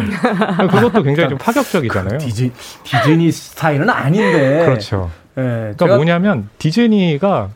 [0.69, 2.19] 그것도 굉장히 좀 파격적이잖아요.
[2.19, 2.51] 디즈,
[2.83, 4.65] 디즈니 스타일은 아닌데.
[4.65, 5.09] 그렇죠.
[5.35, 7.49] 네, 그러니까 뭐냐면 디즈니가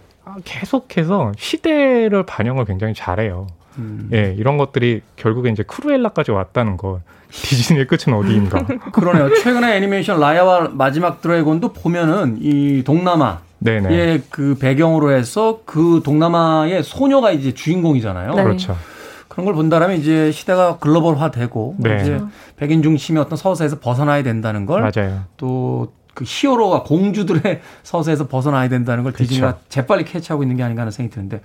[0.43, 3.47] 계속해서 시대를 반영을 굉장히 잘해요.
[3.77, 4.09] 음.
[4.13, 7.01] 예, 이런 것들이 결국에 이제 크루엘라까지 왔다는 거.
[7.29, 8.65] 디즈니의 끝은 어디인가?
[8.93, 9.33] 그러네요.
[9.35, 17.53] 최근에 애니메이션 라야와 마지막 드래곤도 보면은 이 동남아 의그 배경으로 해서 그 동남아의 소녀가 이제
[17.53, 18.35] 주인공이잖아요.
[18.35, 18.43] 네.
[18.43, 18.77] 그렇죠.
[19.27, 21.99] 그런 걸 본다면 이제 시대가 글로벌화되고 네.
[22.01, 22.21] 이제
[22.57, 24.91] 백인 중심의 어떤 서사에서 벗어나야 된다는 걸
[25.37, 29.27] 또 그 히어로가 공주들의 서사에서 벗어나야 된다는 걸 그렇죠.
[29.27, 31.41] 디즈니가 재빨리 캐치하고 있는 게 아닌가 하는 생각이 드는데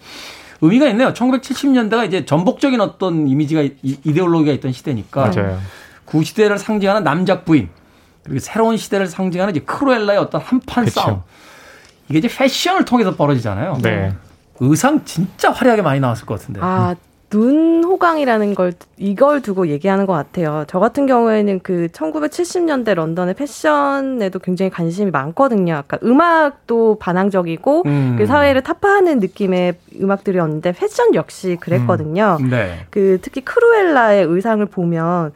[0.62, 1.12] 의미가 있네요.
[1.12, 5.58] 1970년대가 이제 전복적인 어떤 이미지가 이데올로기가 있던 시대니까 맞아요.
[6.06, 7.68] 그 시대를 상징하는 남작 부인
[8.22, 11.00] 그리고 새로운 시대를 상징하는 이제 크루엘라의 어떤 한판 그렇죠.
[11.00, 11.22] 싸움
[12.08, 13.78] 이게 이제 패션을 통해서 벌어지잖아요.
[13.82, 14.14] 네.
[14.60, 16.60] 의상 진짜 화려하게 많이 나왔을 것 같은데.
[16.62, 16.94] 아
[17.30, 20.64] 눈 호강이라는 걸 이걸 두고 얘기하는 것 같아요.
[20.66, 25.76] 저 같은 경우에는 그 1970년대 런던의 패션에도 굉장히 관심이 많거든요.
[25.76, 28.16] 아까 음악도 반항적이고 음.
[28.18, 32.36] 그 사회를 타파하는 느낌의 음악들이었는데 패션 역시 그랬거든요.
[32.40, 32.50] 음.
[32.50, 32.86] 네.
[32.90, 35.32] 그 특히 크루엘라의 의상을 보면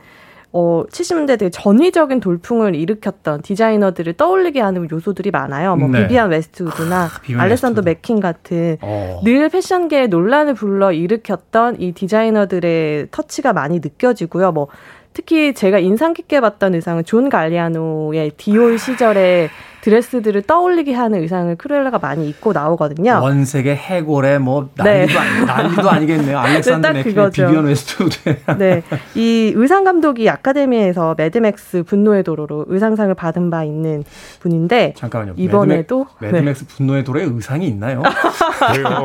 [0.56, 5.74] 어, 70년대 되게 전위적인 돌풍을 일으켰던 디자이너들을 떠올리게 하는 요소들이 많아요.
[5.74, 6.02] 뭐 네.
[6.02, 7.10] 비비안 웨스트우드나 아,
[7.42, 9.20] 알렉산더 맥퀸 같은 어.
[9.24, 14.52] 늘 패션계에 논란을 불러 일으켰던 이 디자이너들의 터치가 많이 느껴지고요.
[14.52, 14.68] 뭐
[15.12, 19.50] 특히 제가 인상 깊게 봤던 의상은 존 갈리아노의 디올 시절에
[19.84, 23.20] 드레스들을 떠올리게 하는 의상을 크루엘라가 많이 입고 나오거든요.
[23.22, 25.18] 원색의 해골에 뭐 난리도, 네.
[25.18, 26.38] 아니, 난리도 아니겠네요.
[26.38, 28.36] 알렉산더 네, 맥퀸, 비비언 웨스트우드.
[28.58, 28.82] 네,
[29.14, 34.04] 이 의상 감독이 아카데미에서 매드맥스 분노의 도로로 의상상을 받은 바 있는
[34.40, 35.34] 분인데 잠깐만요.
[35.36, 36.76] 이번에도 매드맥, 매드맥스 네.
[36.76, 38.02] 분노의 도로에 의상이 있나요?
[38.72, 39.04] 그래요.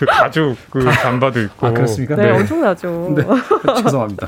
[0.00, 1.66] 그 가죽 그 잠바도 있고.
[1.66, 2.16] 아, 그렇습니까?
[2.16, 2.38] 네, 네.
[2.38, 3.14] 엄청나죠.
[3.14, 3.24] 네,
[3.82, 4.26] 죄송합니다.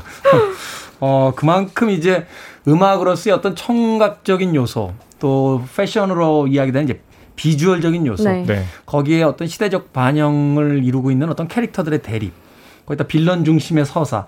[0.99, 2.27] 어, 그만큼 이제
[2.67, 7.01] 음악으로서의 어떤 청각적인 요소 또 패션으로 이야기되는 이제
[7.37, 8.43] 비주얼적인 요소 네.
[8.45, 8.65] 네.
[8.85, 12.33] 거기에 어떤 시대적 반영을 이루고 있는 어떤 캐릭터들의 대립
[12.85, 14.25] 거기다 빌런 중심의 서사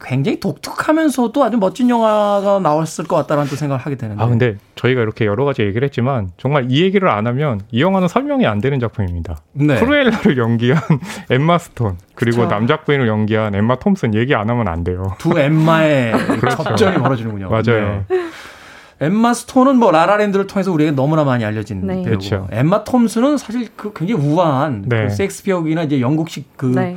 [0.00, 5.02] 굉장히 독특하면서도 아주 멋진 영화가 나왔을 것 같다라는 또 생각을 하게 되는데 아 근데 저희가
[5.02, 8.78] 이렇게 여러 가지 얘기를 했지만 정말 이 얘기를 안 하면 이 영화는 설명이 안 되는
[8.78, 9.38] 작품입니다.
[9.52, 9.80] 네.
[9.80, 10.80] 크루엘라를 연기한
[11.28, 12.54] 엠마 스톤 그리고 그렇죠.
[12.54, 15.16] 남작부인을 연기한 엠마 톰슨 얘기 안 하면 안 돼요.
[15.18, 16.62] 두 엠마의 그렇죠.
[16.62, 17.50] 접전이 벌어지는군요.
[17.50, 18.04] 맞아요.
[18.08, 18.16] 네.
[19.00, 21.94] 엠마 스톤은 뭐 라라랜드를 통해서 우리에게 너무나 많이 알려진 네.
[21.94, 22.48] 배우고 그렇죠.
[22.50, 25.04] 엠마 톰슨은 사실 그 굉장히 우아한 네.
[25.04, 26.96] 그 섹스피어기나 이제 영국식 그 네.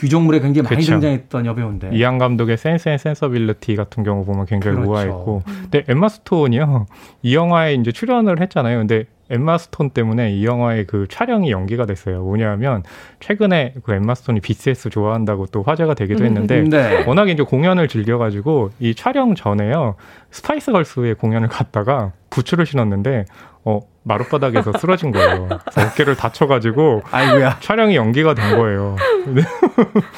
[0.00, 0.92] 궁정물에 굉장히 많이 그렇죠.
[0.92, 4.92] 등장했던 여배우인데 이안 감독의 Sense and Sensibility 같은 경우 보면 굉장히 그렇죠.
[4.92, 6.86] 우아했고 근데 엠마 스톤이요
[7.22, 12.22] 이 영화에 이제 출연을 했잖아요 근데 엠마 스톤 때문에 이 영화의 그 촬영이 연기가 됐어요.
[12.24, 12.82] 뭐냐면
[13.20, 17.04] 최근에 그 엠마 스톤이 BTS 좋아한다고 또 화제가 되기도 했는데 네.
[17.06, 19.94] 워낙 이제 공연을 즐겨가지고 이 촬영 전에요
[20.32, 23.26] 스파이스 걸스의 공연을 갔다가 부츠를 신었는데
[23.64, 25.48] 어 마룻바닥에서 쓰러진 거예요.
[25.76, 27.58] 어깨를 다쳐가지고 아이고야.
[27.60, 28.96] 촬영이 연기가 된 거예요.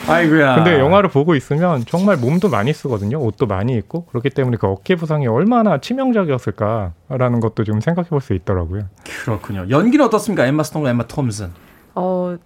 [0.09, 0.55] 아이고야.
[0.57, 3.19] 근데 영화를 보고 있으면 정말 몸도 많이 쓰거든요.
[3.19, 8.35] 옷도 많이 입고 그렇기 때문에 그 어깨 부상이 얼마나 치명적이었을까라는 것도 좀 생각해 볼 수
[8.35, 8.83] 있더라고요.
[9.25, 9.67] 그렇군요.
[9.69, 10.47] 연기는 어떻습니까?
[10.47, 11.51] 엠마 스톤과 엠마 톰슨.
[11.97, 12.37] 어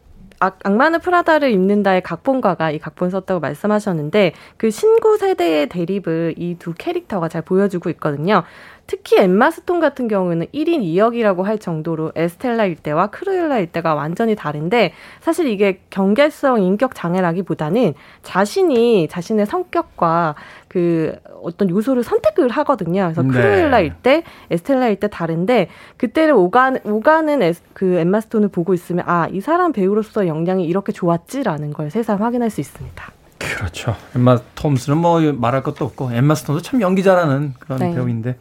[0.41, 6.73] 악, 악마는 프라다를 입는다의 각본가가 이 각본 썼다고 말씀하셨는데 그 신구 세대의 대립을 이 두
[6.77, 8.43] 캐릭터가 잘 보여주고 있거든요.
[8.87, 14.93] 특히 엠마 스톤 같은 경우에는 1인 2역이라고 할 정도로 에스텔라일 때와 크루엘라일 때가 완전히 다른데
[15.21, 20.37] 사실 이게 경계성 인격 장애라기보다는 자신이 자신의 성격과
[20.69, 23.05] 그 어떤 요소를 선택을 하거든요.
[23.05, 23.31] 그래서 네.
[23.31, 29.29] 크루엘라일 때, 에스텔라일 때 다른데 그때를 오가는 오가는 에스, 그 엠마 스톤을 보고 있으면 아,
[29.31, 33.16] 이 사람 배우로서 역량이 이렇게 좋았지라는 걸 새삼 확인할 수 있습니다.
[33.57, 33.97] 그렇죠.
[34.15, 37.95] 엠마 톰슨은 뭐 말할 것도 없고 엠마 스톤도 참 연기 잘하는 그런 네.
[37.95, 38.37] 배우인데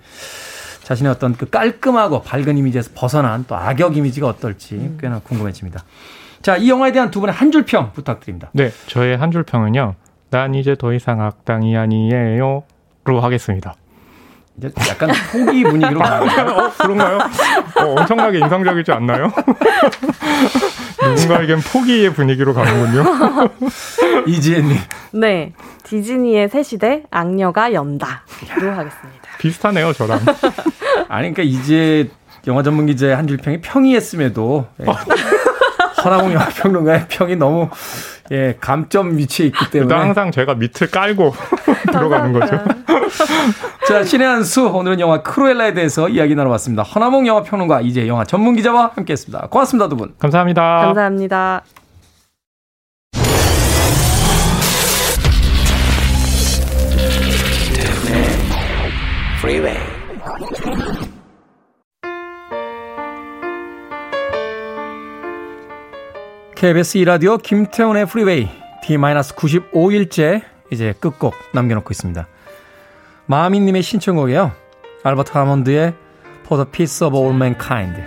[0.84, 4.98] 자신의 어떤 그 깔끔하고 밝은 이미지에서 벗어난 또 악역 이미지가 어떨지 음.
[5.02, 5.84] 꽤나 궁금해집니다.
[6.42, 8.50] 자, 이 영화에 대한 두 분의 한 줄 평 부탁드립니다.
[8.54, 9.96] 네, 저의 한 줄 평은요.
[10.30, 12.64] 난 이제 더 이상 악당이 아니에요.
[13.06, 13.74] 로 하겠습니다.
[14.58, 16.50] 이제 약간 포기 분위기로 가나요?
[16.58, 17.18] 어, 그런가요?
[17.18, 19.32] 어, 엄청나게 인상적이지 않나요?
[21.10, 23.04] 누군가에겐 포기의 분위기로 가는군요.
[24.28, 24.78] 이지혜님.
[25.14, 25.54] 네.
[25.84, 28.16] 디즈니의 새 시대 악녀가 연다로
[28.72, 29.22] 하겠습니다.
[29.38, 30.20] 비슷하네요, 저랑.
[31.10, 32.10] 아니, 그러니까 이제
[32.48, 34.86] 영화 전문 기자의 한줄 평이 평이했음에도 예.
[36.06, 37.70] 허나봉 영화평론가의 평이 너무
[38.32, 41.34] 예 감점 위치에 있기 때문에 항상 제가 밑을 깔고
[41.92, 42.60] 들어가는 거죠.
[43.88, 46.84] 자 신의 한 수 오늘은 영화 크루엘라에 대해서 이야기 나눠봤습니다.
[46.84, 49.48] 허나몽 영화평론가 이제 영화 전문 기자와 함께했습니다.
[49.50, 50.14] 고맙습니다 두 분.
[50.20, 50.62] 감사합니다.
[50.86, 51.64] 감사합니다.
[66.56, 68.48] KBS 2라디오 김태훈의 프리웨이
[68.82, 70.42] D-95일째
[70.72, 72.28] 이제 끝곡 남겨놓고 있습니다.
[73.26, 74.54] 마미님의 신청곡이에요.
[75.04, 75.94] 알버트 하몬드의
[76.46, 78.02] For the Peace of All Mankind.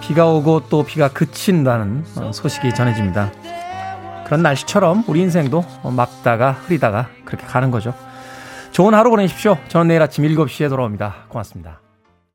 [0.00, 3.30] 비가 오고 또 비가 그친다는 어, 소식이 전해집니다.
[4.24, 7.92] 그런 날씨처럼 우리 인생도 막다가 흐리다가 그렇게 가는 거죠.
[8.72, 9.58] 좋은 하루 보내십시오.
[9.68, 11.26] 저는 내일 아침 7시에 돌아옵니다.
[11.28, 11.80] 고맙습니다.